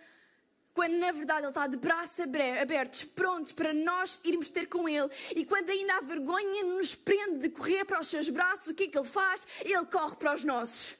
quando 0.72 0.94
na 0.94 1.10
verdade 1.10 1.40
Ele 1.40 1.48
está 1.48 1.66
de 1.66 1.76
braços 1.76 2.20
abertos, 2.60 3.04
prontos 3.04 3.52
para 3.52 3.72
nós 3.72 4.20
irmos 4.24 4.50
ter 4.50 4.66
com 4.66 4.88
Ele. 4.88 5.08
E 5.34 5.44
quando 5.44 5.70
ainda 5.70 5.96
há 5.96 6.00
vergonha 6.00 6.64
nos 6.64 6.94
prende 6.94 7.38
de 7.38 7.48
correr 7.50 7.84
para 7.84 8.00
os 8.00 8.06
seus 8.06 8.28
braços, 8.28 8.68
o 8.68 8.74
que 8.74 8.84
é 8.84 8.88
que 8.88 8.98
Ele 8.98 9.08
faz? 9.08 9.46
Ele 9.60 9.86
corre 9.86 10.14
para 10.16 10.34
os 10.34 10.44
nossos. 10.44 10.94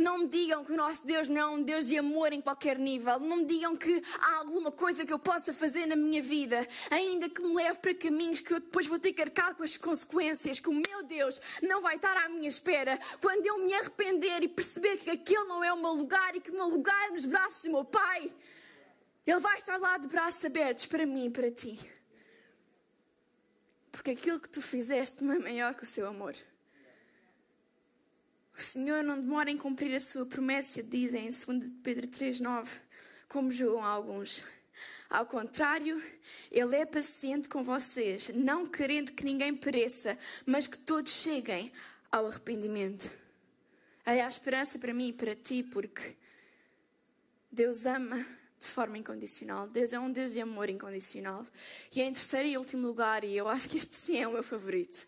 Não 0.00 0.20
me 0.20 0.28
digam 0.28 0.64
que 0.64 0.72
o 0.72 0.76
nosso 0.76 1.06
Deus 1.06 1.28
não 1.28 1.40
é 1.40 1.46
um 1.46 1.62
Deus 1.62 1.84
de 1.84 1.98
amor 1.98 2.32
em 2.32 2.40
qualquer 2.40 2.78
nível. 2.78 3.20
Não 3.20 3.36
me 3.36 3.44
digam 3.44 3.76
que 3.76 4.02
há 4.18 4.36
alguma 4.36 4.72
coisa 4.72 5.04
que 5.04 5.12
eu 5.12 5.18
possa 5.18 5.52
fazer 5.52 5.84
na 5.84 5.94
minha 5.94 6.22
vida, 6.22 6.66
ainda 6.90 7.28
que 7.28 7.42
me 7.42 7.54
leve 7.54 7.80
para 7.80 7.94
caminhos 7.94 8.40
que 8.40 8.54
eu 8.54 8.60
depois 8.60 8.86
vou 8.86 8.98
ter 8.98 9.12
que 9.12 9.20
arcar 9.20 9.54
com 9.54 9.62
as 9.62 9.76
consequências, 9.76 10.58
que 10.58 10.70
o 10.70 10.72
meu 10.72 11.02
Deus 11.02 11.38
não 11.62 11.82
vai 11.82 11.96
estar 11.96 12.16
à 12.16 12.30
minha 12.30 12.48
espera. 12.48 12.98
Quando 13.20 13.44
eu 13.44 13.58
me 13.58 13.74
arrepender 13.74 14.42
e 14.42 14.48
perceber 14.48 14.96
que 14.96 15.10
aquele 15.10 15.44
não 15.44 15.62
é 15.62 15.70
o 15.70 15.76
meu 15.76 15.92
lugar 15.92 16.34
e 16.34 16.40
que 16.40 16.50
o 16.50 16.54
meu 16.54 16.68
lugar 16.68 17.08
é 17.08 17.10
nos 17.10 17.26
braços 17.26 17.64
do 17.64 17.70
meu 17.70 17.84
Pai, 17.84 18.34
Ele 19.26 19.38
vai 19.38 19.58
estar 19.58 19.76
lá 19.78 19.98
de 19.98 20.08
braços 20.08 20.42
abertos 20.42 20.86
para 20.86 21.04
mim 21.04 21.26
e 21.26 21.30
para 21.30 21.50
ti. 21.50 21.78
Porque 23.92 24.12
aquilo 24.12 24.40
que 24.40 24.48
tu 24.48 24.62
fizeste 24.62 25.22
não 25.22 25.34
é 25.34 25.38
maior 25.38 25.74
que 25.74 25.82
o 25.82 25.86
seu 25.86 26.08
amor. 26.08 26.34
O 28.60 28.62
Senhor 28.62 29.02
não 29.02 29.18
demora 29.18 29.50
em 29.50 29.56
cumprir 29.56 29.94
a 29.94 29.98
sua 29.98 30.26
promessa, 30.26 30.82
dizem 30.82 31.28
em 31.28 31.30
2 31.30 31.72
Pedro 31.82 32.06
3,9, 32.06 32.68
como 33.26 33.50
julgam 33.50 33.82
alguns. 33.82 34.44
Ao 35.08 35.24
contrário, 35.24 36.00
Ele 36.52 36.76
é 36.76 36.84
paciente 36.84 37.48
com 37.48 37.64
vocês, 37.64 38.28
não 38.34 38.66
querendo 38.66 39.12
que 39.12 39.24
ninguém 39.24 39.56
pereça, 39.56 40.18
mas 40.44 40.66
que 40.66 40.76
todos 40.76 41.10
cheguem 41.10 41.72
ao 42.12 42.26
arrependimento. 42.26 43.10
Aí 44.04 44.20
há 44.20 44.28
esperança 44.28 44.78
para 44.78 44.92
mim 44.92 45.08
e 45.08 45.12
para 45.14 45.34
ti, 45.34 45.62
porque 45.62 46.14
Deus 47.50 47.86
ama 47.86 48.18
de 48.58 48.66
forma 48.66 48.98
incondicional. 48.98 49.68
Deus 49.68 49.94
é 49.94 49.98
um 49.98 50.12
Deus 50.12 50.34
de 50.34 50.40
amor 50.42 50.68
incondicional. 50.68 51.46
E 51.96 52.02
em 52.02 52.12
terceiro 52.12 52.46
e 52.46 52.58
último 52.58 52.86
lugar, 52.86 53.24
e 53.24 53.34
eu 53.34 53.48
acho 53.48 53.70
que 53.70 53.78
este 53.78 53.96
sim 53.96 54.18
é 54.18 54.28
o 54.28 54.32
meu 54.32 54.42
favorito, 54.42 55.06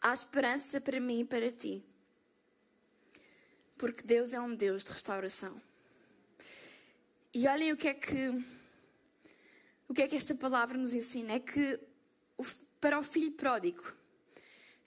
Há 0.00 0.14
esperança 0.14 0.80
para 0.80 1.00
mim 1.00 1.20
e 1.20 1.24
para 1.24 1.50
ti. 1.50 1.84
Porque 3.76 4.02
Deus 4.02 4.32
é 4.32 4.40
um 4.40 4.54
Deus 4.54 4.84
de 4.84 4.92
restauração. 4.92 5.60
E 7.32 7.46
olhem 7.46 7.72
o 7.72 7.76
que 7.76 7.88
é 7.88 7.94
que 7.94 8.28
o 9.88 9.94
que 9.94 10.02
é 10.02 10.08
que 10.08 10.16
esta 10.16 10.34
palavra 10.34 10.76
nos 10.76 10.92
ensina 10.92 11.32
é 11.32 11.40
que 11.40 11.80
para 12.80 12.98
o 12.98 13.02
filho 13.02 13.32
pródigo 13.32 13.82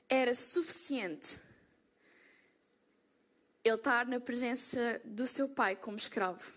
era 0.07 0.35
suficiente 0.35 1.39
ele 3.63 3.75
estar 3.75 4.05
na 4.05 4.19
presença 4.19 5.01
do 5.03 5.25
seu 5.27 5.49
pai 5.49 5.75
como 5.75 5.97
escravo. 5.97 6.51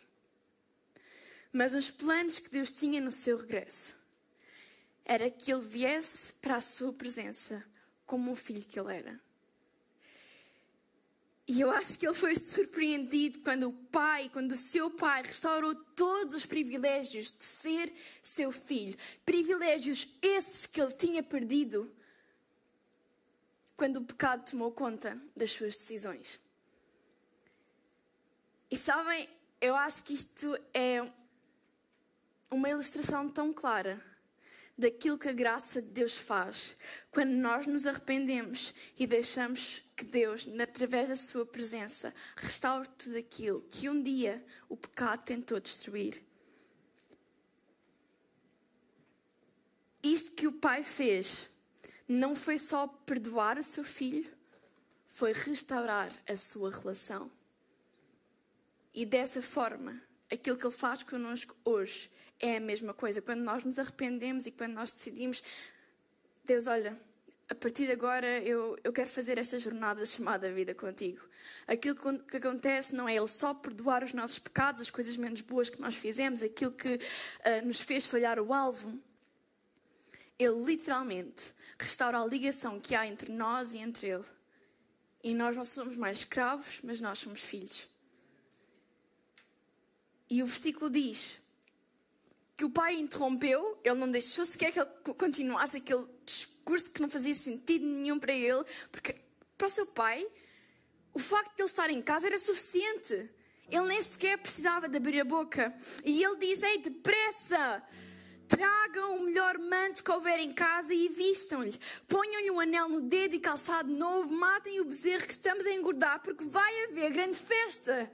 Mas 1.52 1.74
os 1.74 1.90
planos 1.90 2.38
que 2.38 2.50
Deus 2.50 2.72
tinha 2.72 3.00
no 3.00 3.12
seu 3.12 3.36
regresso 3.36 3.96
era 5.04 5.30
que 5.30 5.52
ele 5.52 5.62
viesse 5.62 6.32
para 6.34 6.56
a 6.56 6.60
sua 6.60 6.92
presença 6.92 7.64
como 8.06 8.32
o 8.32 8.36
filho 8.36 8.64
que 8.64 8.78
ele 8.78 8.96
era. 8.96 9.20
E 11.46 11.60
eu 11.60 11.70
acho 11.70 11.98
que 11.98 12.06
ele 12.06 12.14
foi 12.14 12.34
surpreendido 12.36 13.40
quando 13.40 13.68
o 13.68 13.72
pai, 13.72 14.30
quando 14.30 14.52
o 14.52 14.56
seu 14.56 14.90
pai 14.90 15.22
restaurou 15.22 15.74
todos 15.74 16.34
os 16.34 16.46
privilégios 16.46 17.30
de 17.30 17.44
ser 17.44 17.92
seu 18.22 18.50
filho. 18.50 18.96
Privilégios 19.26 20.08
esses 20.22 20.64
que 20.64 20.80
ele 20.80 20.92
tinha 20.92 21.22
perdido 21.22 21.92
quando 23.76 23.96
o 23.96 24.04
pecado 24.04 24.50
tomou 24.50 24.72
conta 24.72 25.20
das 25.36 25.50
suas 25.50 25.76
decisões. 25.76 26.40
E 28.70 28.76
sabem, 28.76 29.28
eu 29.60 29.76
acho 29.76 30.02
que 30.02 30.14
isto 30.14 30.58
é 30.72 31.06
uma 32.50 32.70
ilustração 32.70 33.28
tão 33.28 33.52
clara 33.52 34.00
daquilo 34.76 35.18
que 35.18 35.28
a 35.28 35.32
graça 35.32 35.80
de 35.80 35.88
Deus 35.88 36.16
faz 36.16 36.76
quando 37.10 37.30
nós 37.30 37.66
nos 37.66 37.86
arrependemos 37.86 38.74
e 38.98 39.06
deixamos 39.06 39.82
que 39.96 40.04
Deus, 40.04 40.48
através 40.60 41.08
da 41.08 41.16
Sua 41.16 41.46
presença, 41.46 42.12
restaure 42.36 42.88
tudo 42.98 43.16
aquilo 43.16 43.62
que 43.70 43.88
um 43.88 44.02
dia 44.02 44.44
o 44.68 44.76
pecado 44.76 45.24
tentou 45.24 45.60
destruir. 45.60 46.22
Isto 50.02 50.32
que 50.32 50.46
o 50.46 50.52
Pai 50.52 50.82
fez 50.82 51.48
não 52.06 52.34
foi 52.34 52.58
só 52.58 52.86
perdoar 52.86 53.58
o 53.58 53.62
seu 53.62 53.82
filho, 53.82 54.30
foi 55.06 55.32
restaurar 55.32 56.12
a 56.28 56.36
sua 56.36 56.70
relação. 56.70 57.30
E 58.92 59.06
dessa 59.06 59.40
forma, 59.40 60.02
aquilo 60.30 60.58
que 60.58 60.66
Ele 60.66 60.74
faz 60.74 61.02
connosco 61.02 61.56
hoje 61.64 62.10
é 62.40 62.56
a 62.56 62.60
mesma 62.60 62.92
coisa. 62.94 63.22
Quando 63.22 63.40
nós 63.40 63.64
nos 63.64 63.78
arrependemos 63.78 64.46
e 64.46 64.50
quando 64.50 64.72
nós 64.72 64.92
decidimos, 64.92 65.42
Deus, 66.44 66.66
olha, 66.66 66.98
a 67.48 67.54
partir 67.54 67.86
de 67.86 67.92
agora 67.92 68.38
eu, 68.40 68.76
eu 68.82 68.92
quero 68.92 69.08
fazer 69.08 69.38
esta 69.38 69.58
jornada 69.58 70.04
chamada 70.06 70.52
vida 70.52 70.74
contigo. 70.74 71.20
Aquilo 71.66 71.94
que, 72.24 72.36
acontece 72.36 72.94
não 72.94 73.08
é 73.08 73.16
Ele 73.16 73.28
só 73.28 73.52
perdoar 73.54 74.02
os 74.02 74.12
nossos 74.12 74.38
pecados, 74.38 74.80
as 74.80 74.90
coisas 74.90 75.16
menos 75.16 75.40
boas 75.40 75.68
que 75.68 75.80
nós 75.80 75.94
fizemos, 75.94 76.42
aquilo 76.42 76.72
que 76.72 76.94
uh, 76.94 77.66
nos 77.66 77.80
fez 77.80 78.06
falhar 78.06 78.38
o 78.38 78.52
alvo. 78.52 78.98
Ele 80.38 80.64
literalmente 80.64 81.44
restaura 81.78 82.20
a 82.20 82.26
ligação 82.26 82.80
que 82.80 82.94
há 82.94 83.06
entre 83.06 83.30
nós 83.32 83.74
e 83.74 83.78
entre 83.78 84.08
Ele. 84.08 84.24
E 85.22 85.34
nós 85.34 85.56
não 85.56 85.64
somos 85.64 85.96
mais 85.96 86.18
escravos, 86.18 86.80
mas 86.82 87.00
nós 87.00 87.18
somos 87.18 87.40
filhos. 87.40 87.88
E 90.28 90.42
o 90.42 90.46
versículo 90.46 90.90
diz: 90.90 91.38
que 92.56 92.64
o 92.64 92.70
pai 92.70 92.94
interrompeu, 92.96 93.80
ele 93.82 93.96
não 93.96 94.10
deixou 94.10 94.46
sequer 94.46 94.72
que 94.72 94.80
ele 94.80 94.90
continuasse 95.16 95.76
aquele 95.76 96.06
discurso 96.24 96.90
que 96.90 97.02
não 97.02 97.10
fazia 97.10 97.34
sentido 97.34 97.84
nenhum 97.84 98.18
para 98.18 98.32
ele, 98.32 98.64
porque 98.92 99.16
para 99.58 99.66
o 99.66 99.70
seu 99.70 99.86
pai, 99.86 100.24
o 101.12 101.18
facto 101.18 101.54
de 101.56 101.62
ele 101.62 101.68
estar 101.68 101.90
em 101.90 102.02
casa 102.02 102.26
era 102.26 102.38
suficiente. 102.38 103.30
Ele 103.68 103.86
nem 103.86 104.02
sequer 104.02 104.38
precisava 104.38 104.88
de 104.88 104.96
abrir 104.96 105.20
a 105.20 105.24
boca. 105.24 105.74
E 106.04 106.22
ele 106.22 106.36
diz: 106.36 106.62
Ei, 106.62 106.78
depressa! 106.78 107.82
Tragam 108.46 109.16
o 109.16 109.22
melhor 109.22 109.58
manto 109.58 110.04
que 110.04 110.10
houver 110.10 110.38
em 110.38 110.52
casa 110.52 110.92
e 110.92 111.08
vistam-lhe. 111.08 111.78
Ponham-lhe 112.06 112.50
um 112.50 112.60
anel 112.60 112.88
no 112.88 113.00
dedo 113.00 113.34
e 113.34 113.40
calçado 113.40 113.90
novo. 113.90 114.34
Matem 114.34 114.80
o 114.80 114.84
bezerro 114.84 115.26
que 115.26 115.32
estamos 115.32 115.64
a 115.64 115.72
engordar, 115.72 116.20
porque 116.20 116.44
vai 116.44 116.84
haver 116.84 117.10
grande 117.10 117.38
festa. 117.38 118.10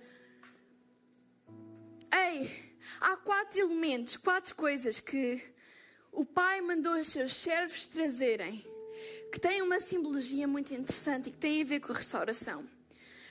Ei, 2.12 2.69
há 3.00 3.16
quatro 3.16 3.58
elementos, 3.58 4.16
quatro 4.16 4.54
coisas 4.54 5.00
que 5.00 5.42
o 6.12 6.24
Pai 6.24 6.60
mandou 6.60 6.94
os 6.94 7.08
seus 7.08 7.34
servos 7.34 7.86
trazerem, 7.86 8.64
que 9.32 9.38
têm 9.38 9.62
uma 9.62 9.80
simbologia 9.80 10.46
muito 10.46 10.74
interessante 10.74 11.28
e 11.28 11.32
que 11.32 11.38
têm 11.38 11.62
a 11.62 11.64
ver 11.64 11.80
com 11.80 11.92
a 11.92 11.96
restauração. 11.96 12.64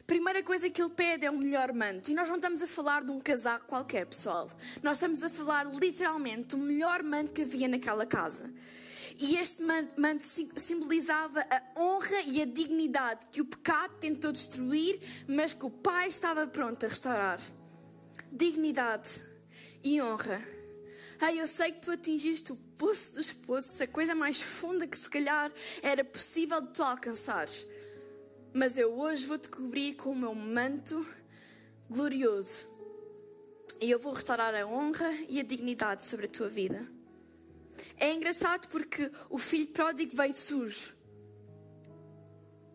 Primeira 0.08 0.42
coisa 0.42 0.70
que 0.72 0.82
ele 0.82 0.90
pede 0.90 1.24
é 1.24 1.30
o 1.30 1.38
melhor 1.38 1.72
manto. 1.72 2.10
E 2.10 2.16
nós 2.16 2.28
não 2.28 2.38
estamos 2.38 2.64
a 2.64 2.68
falar 2.68 3.04
de 3.04 3.12
um 3.12 3.20
casaco 3.20 3.68
qualquer, 3.68 4.08
pessoal. 4.08 4.50
Nós 4.82 4.98
estamos 4.98 5.22
a 5.22 5.30
falar 5.30 5.68
literalmente 5.68 6.56
do 6.56 6.58
melhor 6.58 7.04
manto 7.04 7.32
que 7.32 7.44
havia 7.44 7.68
naquela 7.68 8.08
casa. 8.08 8.52
E 9.20 9.36
este 9.38 9.62
manto 9.62 10.24
simbolizava 10.56 11.42
a 11.42 11.80
honra 11.80 12.22
e 12.26 12.42
a 12.42 12.46
dignidade 12.46 13.28
que 13.32 13.42
o 13.42 13.46
pecado 13.46 13.98
tentou 14.00 14.32
destruir, 14.32 15.00
mas 15.28 15.54
que 15.54 15.66
o 15.66 15.70
Pai 15.70 16.08
estava 16.08 16.48
pronto 16.48 16.84
a 16.86 16.90
restaurar. 16.90 17.40
Dignidade 18.32 19.22
e 19.84 20.02
honra. 20.02 20.42
Ei, 21.22 21.42
eu 21.42 21.48
sei 21.48 21.72
que 21.72 21.82
tu 21.82 21.92
atingiste 21.92 22.52
o 22.52 22.56
poço 22.56 23.16
dos 23.16 23.34
poços, 23.34 23.82
a 23.82 23.88
coisa 23.88 24.16
mais 24.16 24.42
funda 24.42 24.88
que 24.88 24.98
se 24.98 25.10
calhar 25.10 25.52
era 25.82 26.04
possível 26.04 26.62
de 26.62 26.74
tu 26.74 26.82
alcançares. 26.82 27.66
Mas 28.54 28.78
eu 28.78 28.92
hoje 28.98 29.26
vou-te 29.26 29.50
cobrir 29.50 29.96
com 29.96 30.12
o 30.12 30.16
meu 30.16 30.34
manto 30.34 31.06
glorioso. 31.90 32.68
E 33.82 33.92
eu 33.92 34.00
vou 34.00 34.14
restaurar 34.14 34.56
a 34.56 34.66
honra 34.66 35.12
e 35.28 35.40
a 35.40 35.44
dignidade 35.44 36.06
sobre 36.06 36.26
a 36.26 36.30
tua 36.30 36.50
vida. 36.50 36.88
É 37.98 38.14
engraçado 38.14 38.68
porque 38.68 39.12
o 39.30 39.38
filho 39.38 39.68
pródigo 39.68 40.16
veio 40.16 40.34
sujo. 40.34 40.96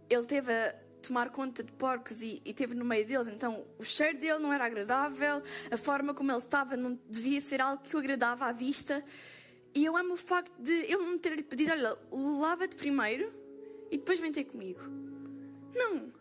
Ele 0.08 0.24
teve 0.24 0.52
a 0.52 0.83
tomar 1.06 1.30
conta 1.30 1.62
de 1.62 1.72
porcos 1.72 2.22
e, 2.22 2.40
e 2.44 2.54
teve 2.54 2.74
no 2.74 2.84
meio 2.84 3.06
deles, 3.06 3.28
então 3.28 3.66
o 3.78 3.84
cheiro 3.84 4.18
dele 4.18 4.38
não 4.38 4.52
era 4.52 4.64
agradável, 4.64 5.42
a 5.70 5.76
forma 5.76 6.14
como 6.14 6.30
ele 6.30 6.38
estava 6.38 6.76
não 6.76 6.98
devia 7.08 7.40
ser 7.40 7.60
algo 7.60 7.82
que 7.82 7.94
o 7.94 7.98
agradava 7.98 8.46
à 8.46 8.52
vista. 8.52 9.04
E 9.74 9.84
eu 9.84 9.96
amo 9.96 10.14
o 10.14 10.16
facto 10.16 10.52
de 10.60 10.72
ele 10.72 10.98
não 10.98 11.18
ter-lhe 11.18 11.42
pedido: 11.42 11.72
olha, 11.72 11.98
lava-te 12.40 12.76
primeiro 12.76 13.32
e 13.90 13.98
depois 13.98 14.20
vem 14.20 14.32
ter 14.32 14.44
comigo. 14.44 14.80
Não. 15.74 16.12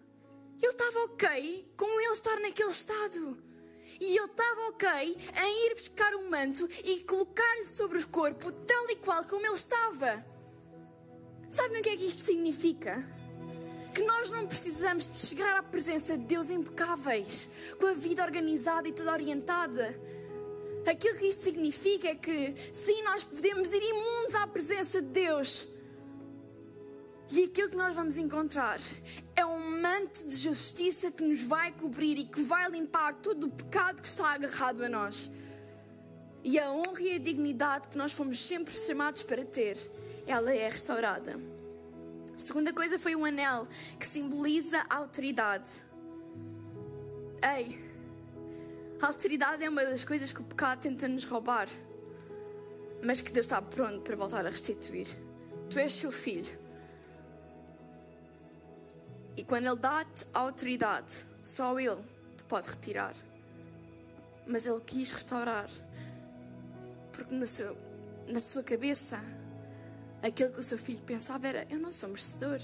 Ele 0.62 0.72
estava 0.72 1.00
ok 1.04 1.68
com 1.76 2.00
ele 2.00 2.14
estar 2.14 2.40
naquele 2.40 2.72
estado. 2.72 3.38
E 4.00 4.18
ele 4.18 4.26
estava 4.26 4.70
ok 4.70 4.90
em 4.90 5.68
ir 5.68 5.76
buscar 5.76 6.16
um 6.16 6.30
manto 6.30 6.68
e 6.84 7.02
colocar-lhe 7.04 7.66
sobre 7.66 8.00
o 8.00 8.08
corpo, 8.08 8.52
tal 8.52 8.90
e 8.90 8.96
qual 8.96 9.24
como 9.26 9.46
ele 9.46 9.54
estava. 9.54 10.26
Sabem 11.50 11.80
o 11.80 11.84
que 11.84 11.90
é 11.90 11.98
que 11.98 12.08
isto 12.08 12.22
significa? 12.22 13.06
Que 13.94 14.04
nós 14.04 14.32
não 14.32 14.48
precisamos 14.48 15.08
de 15.08 15.20
chegar 15.20 15.56
à 15.58 15.62
presença 15.62 16.18
de 16.18 16.24
Deus 16.24 16.50
impecáveis, 16.50 17.48
com 17.80 17.88
a 17.88 17.94
vida 17.94 18.24
organizada 18.24 18.88
e 18.88 18.92
toda 18.92 19.12
orientada. 19.12 19.96
Aquilo 20.86 21.18
que 21.18 21.28
isto 21.28 21.44
significa 21.44 22.08
é 22.08 22.16
que, 22.16 22.56
sim, 22.74 23.04
nós 23.04 23.24
podemos 23.24 23.72
ir 23.72 23.84
imundos 23.84 24.36
à 24.36 24.48
presença 24.48 25.02
de 25.02 25.10
Deus. 25.10 25.68
E 27.32 27.44
aquilo 27.44 27.70
que 27.70 27.78
nós 27.78 27.96
vamos 27.96 28.18
encontrar 28.18 28.80
é 29.36 29.46
um 29.46 29.82
manto 29.82 30.28
de 30.28 30.36
justiça 30.36 31.12
que 31.12 31.24
nos 31.24 31.42
vai 31.42 31.72
cobrir 31.72 32.18
e 32.18 32.26
que 32.26 32.42
vai 32.42 32.70
limpar 32.70 33.14
todo 33.14 33.48
o 33.48 33.52
pecado 33.52 34.02
que 34.02 34.08
está 34.08 34.34
agarrado 34.34 34.84
a 34.84 34.90
nós. 34.90 35.30
E 36.44 36.60
a 36.60 36.72
honra 36.72 37.02
e 37.02 37.16
a 37.16 37.20
dignidade 37.20 37.88
que 37.88 37.98
nós 37.98 38.12
fomos 38.12 38.46
sempre 38.46 38.74
chamados 38.74 39.24
para 39.24 39.46
ter, 39.46 39.78
ela 40.28 40.54
é 40.54 40.68
restaurada. 40.68 41.53
A 42.44 42.46
segunda 42.46 42.74
coisa 42.74 43.00
foi 43.00 43.16
o 43.16 43.24
anel, 43.24 43.66
que 43.98 44.06
simboliza 44.06 44.86
a 44.90 44.98
autoridade. 44.98 45.72
Ei, 47.42 47.80
a 49.02 49.08
autoridade 49.08 49.64
é 49.64 49.70
uma 49.70 49.86
das 49.86 50.04
coisas 50.04 50.34
que 50.34 50.42
o 50.42 50.44
pecado 50.44 50.82
tenta 50.82 51.08
nos 51.08 51.24
roubar, 51.24 51.70
mas 53.02 53.22
que 53.22 53.32
Deus 53.32 53.46
está 53.46 53.62
pronto 53.62 54.02
para 54.02 54.18
voltar 54.18 54.46
a 54.46 54.50
restituir. 54.50 55.08
Tu 55.70 55.80
és 55.80 55.94
seu 55.94 56.12
filho. 56.12 56.60
E 59.38 59.44
quando 59.46 59.68
Ele 59.68 59.78
dá-te 59.78 60.26
a 60.34 60.40
autoridade, 60.40 61.14
só 61.42 61.80
Ele 61.80 62.04
te 62.36 62.44
pode 62.44 62.70
retirar. 62.70 63.16
Mas 64.46 64.66
Ele 64.66 64.82
quis 64.82 65.14
restaurar, 65.14 65.70
porque 67.14 67.48
seu, 67.48 67.78
na 68.28 68.42
sua 68.42 68.64
cabeça 68.64 69.18
aquilo 70.24 70.52
que 70.52 70.60
o 70.60 70.64
seu 70.64 70.78
filho 70.78 71.02
pensava 71.02 71.48
era: 71.48 71.68
eu 71.70 71.78
não 71.78 71.92
sou 71.92 72.10
merecedor. 72.10 72.60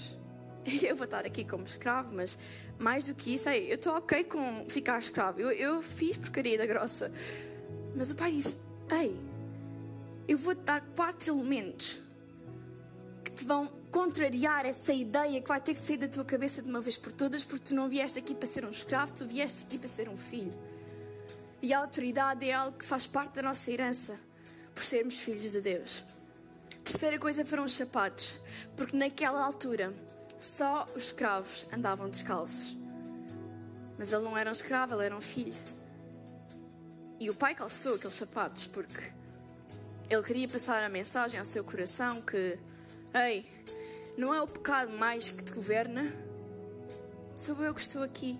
Eu 0.82 0.94
vou 0.94 1.04
estar 1.04 1.24
aqui 1.24 1.42
como 1.42 1.64
escravo, 1.64 2.14
mas 2.14 2.36
mais 2.78 3.04
do 3.04 3.14
que 3.14 3.34
isso, 3.34 3.48
eu 3.48 3.76
estou 3.76 3.94
ok 3.96 4.24
com 4.24 4.66
ficar 4.68 4.98
escravo. 4.98 5.40
Eu, 5.40 5.50
eu 5.52 5.80
fiz 5.80 6.18
porcaria 6.18 6.58
da 6.58 6.66
grossa. 6.66 7.10
Mas 7.96 8.10
o 8.10 8.14
pai 8.14 8.32
disse: 8.32 8.54
Ei, 8.90 9.16
eu 10.28 10.36
vou-te 10.36 10.60
dar 10.60 10.82
quatro 10.94 11.32
elementos 11.32 11.98
que 13.24 13.30
te 13.30 13.44
vão 13.44 13.68
contrariar 13.90 14.66
essa 14.66 14.92
ideia 14.92 15.40
que 15.40 15.48
vai 15.48 15.60
ter 15.60 15.72
que 15.72 15.80
sair 15.80 15.96
da 15.96 16.08
tua 16.08 16.24
cabeça 16.24 16.60
de 16.60 16.68
uma 16.68 16.80
vez 16.80 16.98
por 16.98 17.10
todas, 17.10 17.42
porque 17.42 17.68
tu 17.68 17.74
não 17.74 17.88
vieste 17.88 18.18
aqui 18.18 18.34
para 18.34 18.46
ser 18.46 18.64
um 18.64 18.70
escravo, 18.70 19.12
tu 19.12 19.24
vieste 19.24 19.64
aqui 19.64 19.78
para 19.78 19.88
ser 19.88 20.10
um 20.10 20.16
filho. 20.16 20.52
E 21.62 21.72
a 21.72 21.78
autoridade 21.78 22.48
é 22.48 22.52
algo 22.52 22.76
que 22.76 22.84
faz 22.84 23.06
parte 23.06 23.34
da 23.34 23.42
nossa 23.42 23.70
herança, 23.70 24.14
por 24.74 24.84
sermos 24.84 25.18
filhos 25.18 25.52
de 25.52 25.60
Deus. 25.60 26.04
Terceira 26.90 27.20
coisa 27.20 27.44
foram 27.44 27.66
os 27.66 27.72
sapatos, 27.72 28.40
porque 28.76 28.96
naquela 28.96 29.44
altura 29.44 29.94
só 30.40 30.84
os 30.96 31.04
escravos 31.04 31.64
andavam 31.72 32.10
descalços. 32.10 32.76
Mas 33.96 34.12
ele 34.12 34.24
não 34.24 34.36
era 34.36 34.50
um 34.50 34.52
escravo, 34.52 34.94
ele 34.94 35.04
era 35.04 35.16
um 35.16 35.20
filho. 35.20 35.54
E 37.20 37.30
o 37.30 37.34
pai 37.34 37.54
calçou 37.54 37.94
aqueles 37.94 38.14
sapatos 38.14 38.66
porque 38.66 39.12
ele 40.10 40.22
queria 40.24 40.48
passar 40.48 40.82
a 40.82 40.88
mensagem 40.88 41.38
ao 41.38 41.44
seu 41.44 41.62
coração 41.62 42.20
que, 42.22 42.58
ei, 43.14 43.48
não 44.18 44.34
é 44.34 44.42
o 44.42 44.48
pecado 44.48 44.90
mais 44.90 45.30
que 45.30 45.44
te 45.44 45.52
governa, 45.52 46.12
sou 47.36 47.62
eu 47.62 47.72
que 47.72 47.82
estou 47.82 48.02
aqui. 48.02 48.36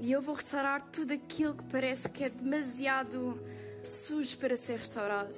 E 0.00 0.10
eu 0.10 0.20
vou 0.20 0.34
restaurar 0.34 0.82
tudo 0.82 1.12
aquilo 1.12 1.54
que 1.54 1.64
parece 1.70 2.08
que 2.08 2.24
é 2.24 2.28
demasiado 2.28 3.40
sujo 3.88 4.36
para 4.38 4.56
ser 4.56 4.78
restaurado. 4.78 5.32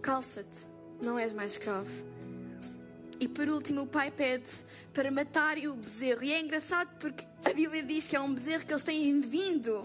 Calça-te 0.00 0.73
não 1.02 1.18
és 1.18 1.32
mais 1.32 1.52
escravo. 1.52 1.90
E 3.20 3.28
por 3.28 3.48
último, 3.48 3.82
o 3.82 3.86
pai 3.86 4.10
pede 4.10 4.50
para 4.92 5.10
matarem 5.10 5.68
o 5.68 5.74
bezerro. 5.74 6.24
E 6.24 6.32
é 6.32 6.40
engraçado 6.40 6.90
porque 6.98 7.24
a 7.44 7.52
Bíblia 7.52 7.82
diz 7.82 8.06
que 8.06 8.16
é 8.16 8.20
um 8.20 8.34
bezerro 8.34 8.64
que 8.64 8.72
eles 8.72 8.84
têm 8.84 9.20
vindo 9.20 9.82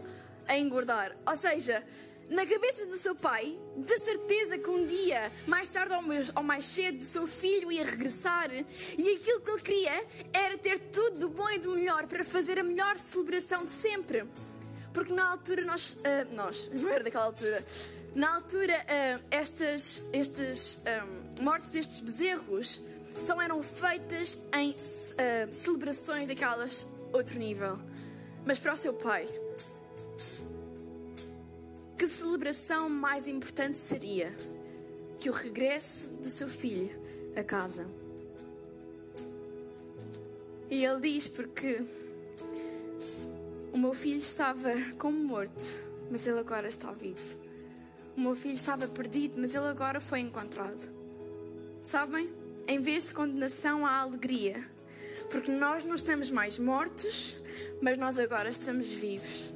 a 0.47 0.57
engordar. 0.57 1.15
Ou 1.25 1.35
seja, 1.35 1.83
na 2.29 2.45
cabeça 2.45 2.85
do 2.85 2.97
seu 2.97 3.15
pai, 3.15 3.57
de 3.75 3.97
certeza 3.99 4.57
que 4.57 4.69
um 4.69 4.85
dia, 4.85 5.31
mais 5.47 5.69
tarde 5.69 5.93
ou 6.35 6.43
mais 6.43 6.65
cedo, 6.65 6.99
o 6.99 7.03
seu 7.03 7.27
filho 7.27 7.71
ia 7.71 7.83
regressar 7.83 8.51
e 8.51 9.15
aquilo 9.15 9.41
que 9.41 9.51
ele 9.51 9.61
queria 9.61 10.05
era 10.31 10.57
ter 10.57 10.77
tudo 10.77 11.19
do 11.19 11.29
bom 11.29 11.49
e 11.49 11.57
do 11.57 11.71
melhor 11.71 12.05
para 12.07 12.23
fazer 12.23 12.59
a 12.59 12.63
melhor 12.63 12.99
celebração 12.99 13.65
de 13.65 13.71
sempre. 13.71 14.25
Porque 14.93 15.13
na 15.13 15.29
altura 15.29 15.63
nós, 15.63 15.93
uh, 15.93 16.35
nós, 16.35 16.69
não 16.73 16.89
era 16.89 17.03
daquela 17.03 17.25
altura, 17.25 17.65
na 18.15 18.35
altura, 18.35 18.73
uh, 18.73 19.23
estas, 19.29 20.01
estes 20.11 20.79
um, 21.39 21.43
mortes 21.43 21.71
destes 21.71 21.99
bezerros 21.99 22.81
só 23.15 23.41
eram 23.41 23.61
feitas 23.61 24.37
em 24.53 24.71
uh, 24.71 25.53
celebrações 25.53 26.27
daquelas 26.27 26.85
outro 27.11 27.37
nível. 27.37 27.79
Mas 28.45 28.59
para 28.59 28.73
o 28.73 28.77
seu 28.77 28.93
pai, 28.93 29.27
que 31.97 32.07
celebração 32.07 32.89
mais 32.89 33.27
importante 33.27 33.77
seria 33.77 34.33
que 35.19 35.29
o 35.29 35.33
regresso 35.33 36.07
do 36.07 36.29
seu 36.29 36.47
filho 36.47 36.89
a 37.35 37.43
casa? 37.43 37.85
E 40.69 40.85
ele 40.85 41.01
diz 41.01 41.27
porque 41.27 41.83
o 43.73 43.77
meu 43.77 43.93
filho 43.93 44.19
estava 44.19 44.73
como 44.97 45.17
morto, 45.17 45.63
mas 46.09 46.25
ele 46.25 46.39
agora 46.39 46.67
está 46.67 46.91
vivo. 46.91 47.37
O 48.17 48.21
meu 48.21 48.35
filho 48.35 48.55
estava 48.55 48.87
perdido, 48.87 49.35
mas 49.37 49.55
ele 49.55 49.67
agora 49.67 50.01
foi 50.01 50.19
encontrado. 50.19 50.81
Sabem? 51.83 52.29
Em 52.67 52.79
vez 52.79 53.07
de 53.07 53.13
condenação, 53.13 53.85
há 53.85 53.99
alegria. 53.99 54.63
Porque 55.31 55.51
nós 55.51 55.85
não 55.85 55.95
estamos 55.95 56.31
mais 56.31 56.57
mortos, 56.57 57.35
mas 57.81 57.97
nós 57.97 58.17
agora 58.17 58.49
estamos 58.49 58.87
vivos. 58.87 59.53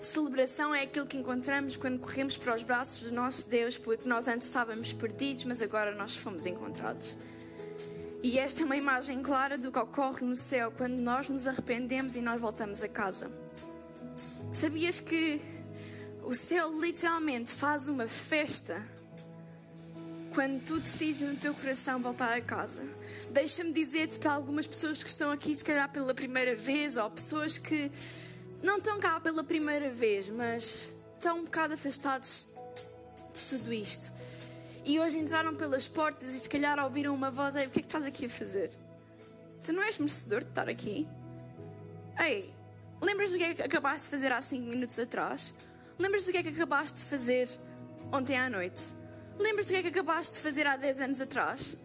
Celebração 0.00 0.74
é 0.74 0.82
aquilo 0.82 1.06
que 1.06 1.16
encontramos 1.16 1.76
quando 1.76 2.00
corremos 2.00 2.36
para 2.36 2.56
os 2.56 2.62
braços 2.62 3.08
do 3.08 3.14
nosso 3.14 3.48
Deus, 3.48 3.78
porque 3.78 4.08
nós 4.08 4.26
antes 4.26 4.46
estávamos 4.46 4.92
perdidos, 4.92 5.44
mas 5.44 5.62
agora 5.62 5.94
nós 5.94 6.16
fomos 6.16 6.46
encontrados. 6.46 7.16
E 8.22 8.38
esta 8.38 8.60
é 8.60 8.64
uma 8.64 8.76
imagem 8.76 9.22
clara 9.22 9.56
do 9.56 9.72
que 9.72 9.78
ocorre 9.78 10.26
no 10.26 10.36
céu 10.36 10.70
quando 10.70 11.00
nós 11.00 11.28
nos 11.28 11.46
arrependemos 11.46 12.16
e 12.16 12.20
nós 12.20 12.38
voltamos 12.38 12.82
a 12.82 12.88
casa. 12.88 13.30
Sabias 14.52 15.00
que 15.00 15.40
o 16.22 16.34
céu 16.34 16.78
literalmente 16.78 17.50
faz 17.50 17.88
uma 17.88 18.06
festa 18.06 18.86
quando 20.34 20.62
tu 20.64 20.78
decides 20.78 21.22
no 21.22 21.34
teu 21.36 21.54
coração 21.54 22.00
voltar 22.00 22.36
a 22.36 22.40
casa. 22.42 22.82
Deixa-me 23.30 23.72
dizer-te 23.72 24.18
para 24.18 24.32
algumas 24.32 24.66
pessoas 24.66 25.02
que 25.02 25.08
estão 25.08 25.30
aqui, 25.30 25.54
se 25.54 25.64
calhar 25.64 25.90
pela 25.90 26.14
primeira 26.14 26.54
vez, 26.54 26.98
ou 26.98 27.10
pessoas 27.10 27.56
que 27.56 27.90
não 28.62 28.76
estão 28.76 29.00
cá 29.00 29.18
pela 29.18 29.42
primeira 29.42 29.90
vez, 29.90 30.28
mas 30.28 30.94
estão 31.14 31.38
um 31.38 31.44
bocado 31.44 31.74
afastados 31.74 32.46
de 33.32 33.40
tudo 33.44 33.72
isto. 33.72 34.12
E 34.90 34.98
hoje 34.98 35.18
entraram 35.18 35.54
pelas 35.54 35.86
portas 35.86 36.34
e 36.34 36.40
se 36.40 36.48
calhar 36.48 36.76
ouviram 36.82 37.14
uma 37.14 37.30
voz: 37.30 37.54
Ei, 37.54 37.68
o 37.68 37.70
que 37.70 37.78
é 37.78 37.82
que 37.82 37.86
estás 37.86 38.04
aqui 38.04 38.26
a 38.26 38.28
fazer? 38.28 38.72
Tu 39.64 39.72
não 39.72 39.84
és 39.84 39.96
merecedor 39.96 40.40
de 40.40 40.50
estar 40.50 40.68
aqui? 40.68 41.06
Ei, 42.18 42.52
lembras 43.00 43.30
do 43.30 43.38
que 43.38 43.44
é 43.44 43.54
que 43.54 43.62
acabaste 43.62 44.08
de 44.08 44.10
fazer 44.10 44.32
há 44.32 44.42
5 44.42 44.66
minutos 44.66 44.98
atrás? 44.98 45.54
Lembras 45.96 46.26
do 46.26 46.32
que 46.32 46.38
é 46.38 46.42
que 46.42 46.48
acabaste 46.48 46.98
de 46.98 47.04
fazer 47.04 47.48
ontem 48.10 48.36
à 48.36 48.50
noite? 48.50 48.82
Lembras 49.38 49.66
do 49.66 49.74
que 49.74 49.76
é 49.76 49.82
que 49.82 49.88
acabaste 49.96 50.34
de 50.38 50.40
fazer 50.40 50.66
há 50.66 50.76
10 50.76 51.00
anos 51.02 51.20
atrás? 51.20 51.76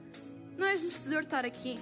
Não 0.58 0.65
és 0.65 0.82
merecedor 0.82 1.20
de 1.20 1.28
estar 1.28 1.46
aqui. 1.46 1.80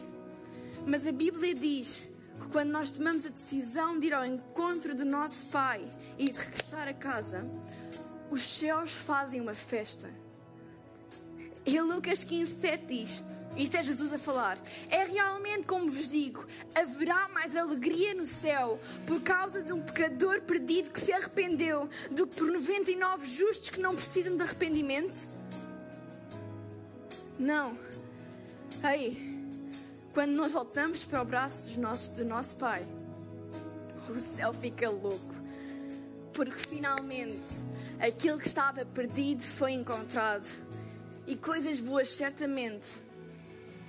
Mas 0.85 1.07
a 1.07 1.11
Bíblia 1.13 1.55
diz 1.55 2.09
que 2.37 2.47
quando 2.47 2.71
nós 2.71 2.91
tomamos 2.91 3.25
a 3.25 3.29
decisão 3.29 3.97
de 3.97 4.07
ir 4.07 4.13
ao 4.13 4.25
encontro 4.25 4.93
do 4.93 5.05
nosso 5.05 5.45
Pai 5.45 5.89
e 6.17 6.29
de 6.29 6.37
regressar 6.37 6.89
a 6.89 6.93
casa, 6.93 7.49
os 8.29 8.41
céus 8.41 8.91
fazem 8.91 9.39
uma 9.39 9.53
festa. 9.53 10.22
E 11.65 11.79
Lucas 11.79 12.23
15, 12.23 12.59
7 12.59 12.85
diz: 12.85 13.23
Isto 13.55 13.77
é 13.77 13.83
Jesus 13.83 14.11
a 14.11 14.17
falar. 14.17 14.57
É 14.89 15.05
realmente 15.05 15.65
como 15.65 15.89
vos 15.89 16.09
digo: 16.09 16.45
haverá 16.75 17.29
mais 17.29 17.55
alegria 17.55 18.13
no 18.13 18.25
céu 18.25 18.79
por 19.05 19.21
causa 19.21 19.61
de 19.61 19.71
um 19.71 19.81
pecador 19.81 20.41
perdido 20.41 20.91
que 20.91 20.99
se 20.99 21.13
arrependeu 21.13 21.89
do 22.11 22.27
que 22.27 22.35
por 22.35 22.51
99 22.51 23.25
justos 23.27 23.69
que 23.69 23.79
não 23.79 23.95
precisam 23.95 24.35
de 24.35 24.43
arrependimento? 24.43 25.27
Não. 27.39 27.77
Ei, 28.83 29.17
quando 30.13 30.31
nós 30.31 30.51
voltamos 30.51 31.03
para 31.03 31.21
o 31.21 31.25
braço 31.25 31.67
dos 31.67 31.77
nossos, 31.77 32.09
do 32.09 32.25
nosso 32.25 32.55
Pai, 32.57 32.85
o 34.09 34.19
céu 34.19 34.53
fica 34.53 34.89
louco. 34.89 35.33
Porque 36.33 36.57
finalmente 36.57 37.39
aquilo 37.99 38.37
que 38.37 38.47
estava 38.47 38.85
perdido 38.85 39.43
foi 39.43 39.71
encontrado. 39.71 40.45
E 41.25 41.35
coisas 41.35 41.79
boas 41.79 42.09
certamente 42.09 42.89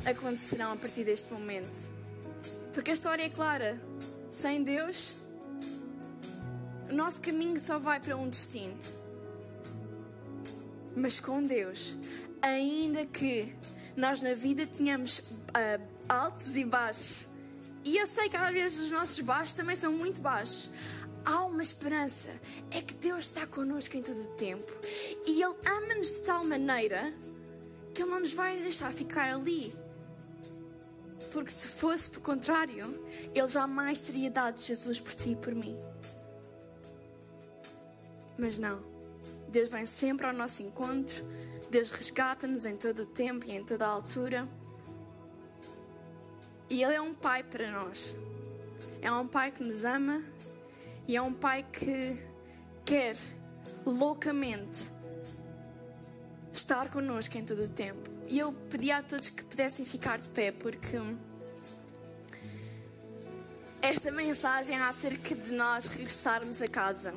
acontecerão 0.04 0.72
a 0.72 0.76
partir 0.76 1.04
deste 1.04 1.32
momento. 1.32 1.90
Porque 2.72 2.90
a 2.90 2.94
história 2.94 3.24
é 3.24 3.28
clara: 3.28 3.80
sem 4.28 4.62
Deus, 4.62 5.12
o 6.90 6.94
nosso 6.94 7.20
caminho 7.20 7.58
só 7.58 7.78
vai 7.78 8.00
para 8.00 8.16
um 8.16 8.28
destino. 8.28 8.76
Mas 10.96 11.18
com 11.18 11.42
Deus, 11.42 11.96
ainda 12.40 13.04
que 13.04 13.54
nós 13.96 14.22
na 14.22 14.34
vida 14.34 14.66
tenhamos 14.66 15.18
uh, 15.18 15.82
altos 16.08 16.56
e 16.56 16.64
baixos, 16.64 17.26
e 17.84 17.98
eu 17.98 18.06
sei 18.06 18.28
que 18.28 18.36
às 18.36 18.52
vezes 18.52 18.80
os 18.80 18.90
nossos 18.90 19.18
baixos 19.20 19.52
também 19.54 19.76
são 19.76 19.92
muito 19.92 20.20
baixos. 20.20 20.70
Há 21.24 21.44
uma 21.44 21.62
esperança, 21.62 22.28
é 22.70 22.82
que 22.82 22.94
Deus 22.94 23.20
está 23.20 23.46
connosco 23.46 23.96
em 23.96 24.02
todo 24.02 24.20
o 24.20 24.36
tempo 24.36 24.70
e 25.26 25.42
Ele 25.42 25.56
ama-nos 25.66 26.08
de 26.08 26.22
tal 26.22 26.44
maneira 26.44 27.14
que 27.94 28.02
Ele 28.02 28.10
não 28.10 28.20
nos 28.20 28.32
vai 28.32 28.58
deixar 28.58 28.92
ficar 28.92 29.32
ali. 29.32 29.74
Porque 31.32 31.50
se 31.50 31.66
fosse 31.66 32.10
por 32.10 32.22
contrário, 32.22 33.02
Ele 33.34 33.48
jamais 33.48 34.00
teria 34.00 34.30
dado 34.30 34.60
Jesus 34.60 35.00
por 35.00 35.14
ti 35.14 35.30
e 35.30 35.36
por 35.36 35.54
mim. 35.54 35.76
Mas 38.36 38.58
não, 38.58 38.82
Deus 39.48 39.70
vem 39.70 39.86
sempre 39.86 40.26
ao 40.26 40.32
nosso 40.32 40.62
encontro 40.62 41.24
Deus 41.74 41.90
resgata-nos 41.90 42.64
em 42.66 42.76
todo 42.76 43.02
o 43.02 43.06
tempo 43.06 43.46
e 43.46 43.50
em 43.50 43.64
toda 43.64 43.84
a 43.84 43.88
altura. 43.88 44.48
E 46.70 46.84
Ele 46.84 46.94
é 46.94 47.00
um 47.00 47.12
Pai 47.12 47.42
para 47.42 47.68
nós. 47.68 48.14
É 49.02 49.10
um 49.10 49.26
Pai 49.26 49.50
que 49.50 49.60
nos 49.60 49.84
ama 49.84 50.22
e 51.06 51.16
é 51.16 51.22
um 51.22 51.32
Pai 51.32 51.64
que 51.70 52.18
quer 52.84 53.16
loucamente 53.84 54.90
estar 56.52 56.90
connosco 56.90 57.36
em 57.36 57.44
todo 57.44 57.64
o 57.64 57.68
tempo. 57.68 58.10
E 58.28 58.38
eu 58.38 58.52
pedi 58.70 58.90
a 58.90 59.02
todos 59.02 59.28
que 59.28 59.44
pudessem 59.44 59.84
ficar 59.84 60.18
de 60.18 60.30
pé, 60.30 60.52
porque 60.52 60.96
esta 63.82 64.10
mensagem 64.10 64.76
é 64.76 64.82
acerca 64.82 65.34
de 65.34 65.52
nós 65.52 65.86
regressarmos 65.86 66.60
a 66.62 66.66
casa 66.66 67.14